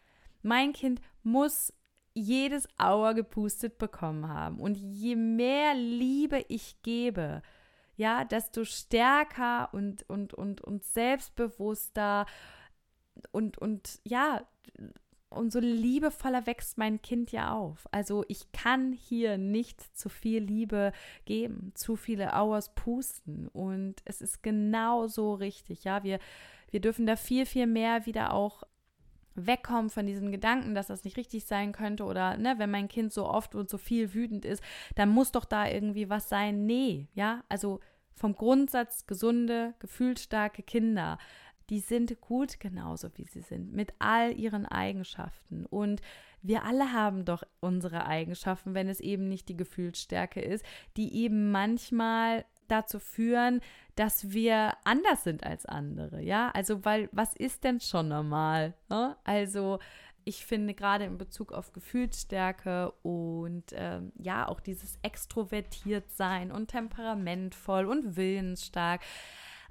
Mein 0.42 0.72
Kind 0.72 1.00
muss 1.22 1.72
jedes 2.14 2.68
Auer 2.78 3.14
gepustet 3.14 3.78
bekommen 3.78 4.28
haben. 4.28 4.58
Und 4.60 4.76
je 4.76 5.16
mehr 5.16 5.74
Liebe 5.74 6.44
ich 6.48 6.80
gebe, 6.82 7.42
ja, 7.96 8.24
desto 8.24 8.64
stärker 8.64 9.68
und, 9.72 10.08
und, 10.08 10.34
und, 10.34 10.60
und 10.60 10.84
selbstbewusster 10.84 12.26
und, 13.30 13.58
und 13.58 14.00
ja, 14.04 14.42
umso 15.30 15.58
liebevoller 15.58 16.46
wächst 16.46 16.78
mein 16.78 17.02
Kind 17.02 17.32
ja 17.32 17.52
auf. 17.52 17.86
Also 17.90 18.24
ich 18.28 18.52
kann 18.52 18.92
hier 18.92 19.36
nicht 19.38 19.80
zu 19.96 20.08
viel 20.08 20.42
Liebe 20.42 20.92
geben, 21.24 21.72
zu 21.74 21.96
viele 21.96 22.36
Auers 22.36 22.74
pusten. 22.74 23.48
Und 23.48 23.96
es 24.04 24.20
ist 24.20 24.42
genau 24.42 25.06
so 25.06 25.34
richtig. 25.34 25.84
Ja, 25.84 26.04
wir, 26.04 26.18
wir 26.70 26.80
dürfen 26.80 27.06
da 27.06 27.16
viel, 27.16 27.46
viel 27.46 27.66
mehr 27.66 28.06
wieder 28.06 28.32
auch 28.32 28.62
wegkommen 29.34 29.90
von 29.90 30.06
diesem 30.06 30.30
Gedanken, 30.30 30.74
dass 30.74 30.86
das 30.86 31.04
nicht 31.04 31.16
richtig 31.16 31.44
sein 31.44 31.72
könnte 31.72 32.04
oder 32.04 32.36
ne, 32.36 32.54
wenn 32.58 32.70
mein 32.70 32.88
Kind 32.88 33.12
so 33.12 33.26
oft 33.26 33.54
und 33.54 33.68
so 33.68 33.78
viel 33.78 34.14
wütend 34.14 34.44
ist, 34.44 34.62
dann 34.94 35.08
muss 35.08 35.32
doch 35.32 35.44
da 35.44 35.68
irgendwie 35.68 36.08
was 36.08 36.28
sein. 36.28 36.66
Nee, 36.66 37.08
ja, 37.14 37.42
also 37.48 37.80
vom 38.14 38.34
Grundsatz 38.34 39.06
gesunde, 39.06 39.74
gefühlsstarke 39.80 40.62
Kinder, 40.62 41.18
die 41.70 41.80
sind 41.80 42.20
gut 42.20 42.60
genauso 42.60 43.08
wie 43.16 43.24
sie 43.24 43.40
sind, 43.40 43.72
mit 43.72 43.92
all 43.98 44.38
ihren 44.38 44.66
Eigenschaften 44.66 45.66
und 45.66 46.00
wir 46.46 46.64
alle 46.64 46.92
haben 46.92 47.24
doch 47.24 47.42
unsere 47.60 48.04
Eigenschaften, 48.04 48.74
wenn 48.74 48.90
es 48.90 49.00
eben 49.00 49.28
nicht 49.28 49.48
die 49.48 49.56
Gefühlsstärke 49.56 50.42
ist, 50.42 50.62
die 50.98 51.16
eben 51.16 51.50
manchmal 51.50 52.44
dazu 52.68 52.98
führen, 52.98 53.60
dass 53.96 54.32
wir 54.32 54.74
anders 54.84 55.24
sind 55.24 55.44
als 55.44 55.66
andere, 55.66 56.22
ja? 56.22 56.50
Also, 56.54 56.84
weil 56.84 57.08
was 57.12 57.34
ist 57.34 57.64
denn 57.64 57.80
schon 57.80 58.08
normal? 58.08 58.74
Ne? 58.88 59.16
Also, 59.24 59.78
ich 60.24 60.46
finde 60.46 60.74
gerade 60.74 61.04
in 61.04 61.18
Bezug 61.18 61.52
auf 61.52 61.72
Gefühlsstärke 61.72 62.92
und 63.02 63.64
ähm, 63.72 64.12
ja, 64.18 64.48
auch 64.48 64.60
dieses 64.60 64.98
extrovertiert 65.02 66.10
sein 66.10 66.50
und 66.50 66.68
temperamentvoll 66.68 67.86
und 67.86 68.16
willensstark, 68.16 69.02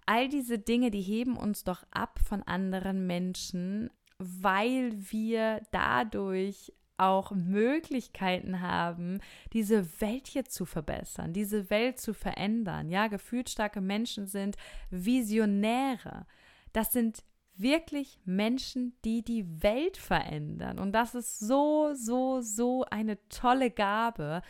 all 0.05 0.29
diese 0.29 0.59
Dinge, 0.59 0.91
die 0.91 1.01
heben 1.01 1.37
uns 1.37 1.63
doch 1.63 1.83
ab 1.91 2.19
von 2.23 2.43
anderen 2.43 3.07
Menschen, 3.07 3.89
weil 4.19 4.93
wir 5.11 5.61
dadurch 5.71 6.73
auch 6.97 7.31
Möglichkeiten 7.31 8.61
haben, 8.61 9.19
diese 9.51 10.01
Welt 10.01 10.27
hier 10.27 10.45
zu 10.45 10.65
verbessern, 10.65 11.33
diese 11.33 11.69
Welt 11.69 11.99
zu 11.99 12.13
verändern. 12.13 12.89
Ja, 12.89 13.07
gefühlsstarke 13.07 13.81
Menschen 13.81 14.27
sind 14.27 14.57
Visionäre. 14.89 16.25
Das 16.71 16.91
sind 16.91 17.23
wirklich 17.55 18.19
Menschen, 18.25 18.97
die 19.05 19.23
die 19.23 19.63
Welt 19.63 19.97
verändern. 19.97 20.79
Und 20.79 20.91
das 20.93 21.15
ist 21.15 21.39
so, 21.39 21.93
so, 21.93 22.41
so 22.41 22.85
eine 22.89 23.17
tolle 23.29 23.71
Gabe. 23.71 24.41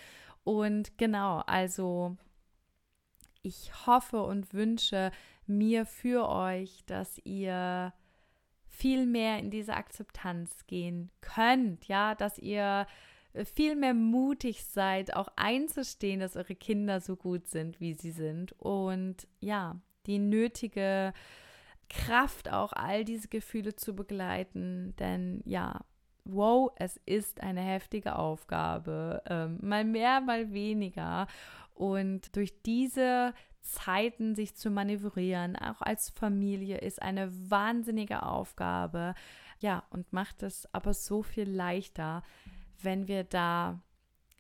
Und 0.44 0.98
genau, 0.98 1.40
also 1.46 2.18
ich 3.42 3.86
hoffe 3.86 4.24
und 4.24 4.54
wünsche 4.54 5.12
mir 5.46 5.86
für 5.86 6.30
euch, 6.30 6.84
dass 6.86 7.20
ihr 7.26 7.94
viel 8.74 9.06
mehr 9.06 9.38
in 9.38 9.52
diese 9.52 9.76
Akzeptanz 9.76 10.66
gehen 10.66 11.12
könnt, 11.22 11.88
ja, 11.88 12.16
dass 12.16 12.40
ihr 12.40 12.88
äh, 13.34 13.46
viel 13.46 13.76
mehr 13.76 13.94
mutig 13.94 14.66
seid, 14.66 15.16
auch 15.16 15.28
einzustehen, 15.36 16.20
dass 16.20 16.36
eure 16.36 16.56
Kinder 16.56 17.00
so 17.00 17.16
gut 17.16 17.48
sind, 17.48 17.80
wie 17.80 17.94
sie 17.94 18.12
sind. 18.12 18.54
Und 18.54 19.28
ja, 19.40 19.80
die 20.08 20.18
nötige 20.18 21.14
Kraft 21.88 22.52
auch 22.52 22.74
all 22.74 23.06
diese 23.06 23.28
Gefühle 23.28 23.76
zu 23.76 23.96
begleiten, 23.96 24.96
denn 24.98 25.42
ja, 25.46 25.82
wow, 26.26 26.72
es 26.76 27.00
ist 27.06 27.42
eine 27.42 27.62
heftige 27.62 28.16
Aufgabe, 28.16 29.22
ähm, 29.28 29.60
mal 29.62 29.86
mehr, 29.86 30.20
mal 30.20 30.52
weniger. 30.52 31.28
Und 31.76 32.36
durch 32.36 32.62
diese 32.64 33.34
Zeiten 33.64 34.36
sich 34.36 34.56
zu 34.56 34.70
manövrieren, 34.70 35.56
auch 35.56 35.82
als 35.82 36.10
Familie, 36.10 36.78
ist 36.78 37.02
eine 37.02 37.32
wahnsinnige 37.50 38.24
Aufgabe. 38.24 39.16
Ja, 39.60 39.84
und 39.90 40.14
macht 40.14 40.44
es 40.44 40.72
aber 40.74 40.94
so 40.94 41.24
viel 41.24 41.50
leichter, 41.50 42.24
wenn 42.82 43.08
wir 43.08 43.24
da 43.24 43.82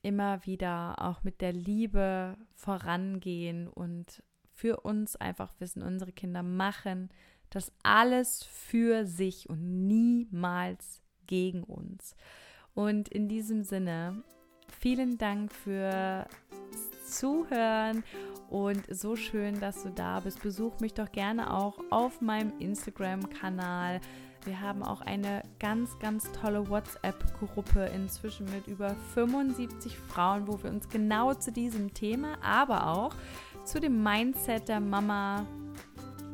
immer 0.01 0.45
wieder 0.45 1.01
auch 1.01 1.23
mit 1.23 1.41
der 1.41 1.53
Liebe 1.53 2.37
vorangehen 2.53 3.67
und 3.69 4.21
für 4.53 4.81
uns 4.81 5.15
einfach 5.15 5.53
wissen, 5.59 5.81
unsere 5.81 6.11
Kinder 6.11 6.43
machen 6.43 7.09
das 7.53 7.71
alles 7.83 8.43
für 8.43 9.05
sich 9.05 9.49
und 9.49 9.87
niemals 9.87 11.01
gegen 11.27 11.63
uns. 11.63 12.15
Und 12.73 13.09
in 13.09 13.27
diesem 13.27 13.63
Sinne, 13.63 14.23
vielen 14.79 15.17
Dank 15.17 15.51
fürs 15.53 16.27
Zuhören 17.03 18.03
und 18.49 18.83
so 18.89 19.15
schön, 19.15 19.59
dass 19.59 19.83
du 19.83 19.89
da 19.89 20.19
bist. 20.19 20.41
Besuch 20.41 20.79
mich 20.79 20.93
doch 20.93 21.11
gerne 21.11 21.53
auch 21.53 21.77
auf 21.89 22.21
meinem 22.21 22.53
Instagram-Kanal. 22.59 23.99
Wir 24.45 24.59
haben 24.59 24.83
auch 24.83 25.01
eine 25.01 25.43
ganz, 25.59 25.97
ganz 25.99 26.31
tolle 26.33 26.69
WhatsApp-Gruppe 26.69 27.89
inzwischen 27.95 28.45
mit 28.45 28.67
über 28.67 28.95
75 29.13 29.97
Frauen, 29.97 30.47
wo 30.47 30.61
wir 30.61 30.69
uns 30.69 30.89
genau 30.89 31.33
zu 31.33 31.51
diesem 31.51 31.93
Thema, 31.93 32.37
aber 32.41 32.87
auch 32.87 33.15
zu 33.63 33.79
dem 33.79 34.03
Mindset 34.03 34.67
der 34.67 34.81
Mama 34.81 35.45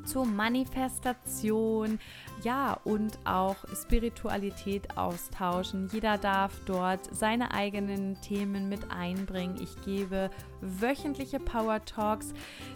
zur 0.05 0.25
Manifestation, 0.25 1.99
ja, 2.43 2.79
und 2.83 3.19
auch 3.25 3.57
Spiritualität 3.73 4.97
austauschen. 4.97 5.89
Jeder 5.91 6.17
darf 6.17 6.53
dort 6.65 7.13
seine 7.13 7.53
eigenen 7.53 8.19
Themen 8.21 8.69
mit 8.69 8.91
einbringen. 8.91 9.57
Ich 9.61 9.81
gebe 9.83 10.29
wöchentliche 10.61 11.39
Power 11.39 11.83
Talks 11.85 12.33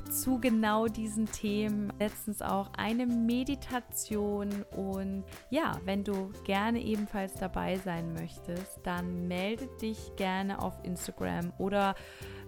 zu 0.09 0.39
genau 0.39 0.87
diesen 0.87 1.25
Themen. 1.25 1.91
Letztens 1.99 2.41
auch 2.41 2.71
eine 2.77 3.05
Meditation. 3.05 4.63
Und 4.75 5.23
ja, 5.49 5.79
wenn 5.85 6.03
du 6.03 6.31
gerne 6.43 6.81
ebenfalls 6.81 7.33
dabei 7.33 7.77
sein 7.77 8.13
möchtest, 8.13 8.79
dann 8.83 9.27
melde 9.27 9.67
dich 9.81 10.15
gerne 10.15 10.61
auf 10.61 10.73
Instagram 10.83 11.53
oder 11.57 11.95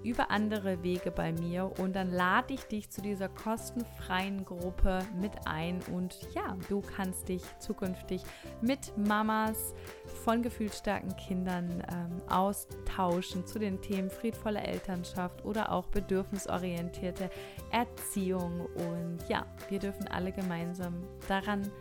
über 0.06 0.30
andere 0.30 0.84
Wege 0.84 1.10
bei 1.10 1.34
mir 1.34 1.72
und 1.80 1.96
dann 1.96 2.12
lade 2.12 2.54
ich 2.54 2.64
dich 2.66 2.92
zu 2.92 3.02
dieser 3.02 3.28
kostenfreien 3.28 4.46
Gruppe 4.46 5.00
mit 5.20 5.32
ein 5.46 5.80
und 5.92 6.16
ja, 6.36 6.56
du 6.70 6.82
kannst 7.06 7.30
dich 7.30 7.44
zukünftig 7.60 8.24
mit 8.62 8.98
Mamas 8.98 9.76
von 10.24 10.42
gefühlsstarken 10.42 11.16
Kindern 11.18 11.84
ähm, 11.92 12.22
austauschen 12.28 13.46
zu 13.46 13.60
den 13.60 13.80
Themen 13.80 14.10
friedvolle 14.10 14.62
Elternschaft 14.62 15.46
oder 15.46 15.72
auch 15.72 15.86
bedürfnisorientierte 15.88 17.30
Erziehung 17.72 18.62
und 18.62 19.20
ja, 19.30 19.46
wir 19.70 19.78
dürfen 19.78 20.08
alle 20.08 20.32
gemeinsam 20.32 20.96
daran 21.28 21.72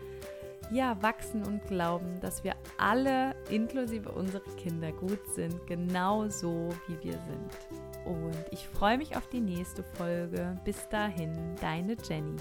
ja, 0.70 1.00
wachsen 1.02 1.42
und 1.44 1.66
glauben, 1.66 2.20
dass 2.20 2.44
wir 2.44 2.54
alle, 2.78 3.34
inklusive 3.50 4.10
unsere 4.12 4.44
Kinder, 4.56 4.92
gut 4.92 5.20
sind, 5.34 5.66
genau 5.66 6.28
so 6.28 6.68
wie 6.86 7.02
wir 7.02 7.12
sind. 7.12 8.04
Und 8.04 8.44
ich 8.50 8.66
freue 8.68 8.98
mich 8.98 9.16
auf 9.16 9.28
die 9.28 9.40
nächste 9.40 9.82
Folge. 9.82 10.58
Bis 10.64 10.88
dahin, 10.88 11.54
deine 11.60 11.96
Jenny. 12.08 12.36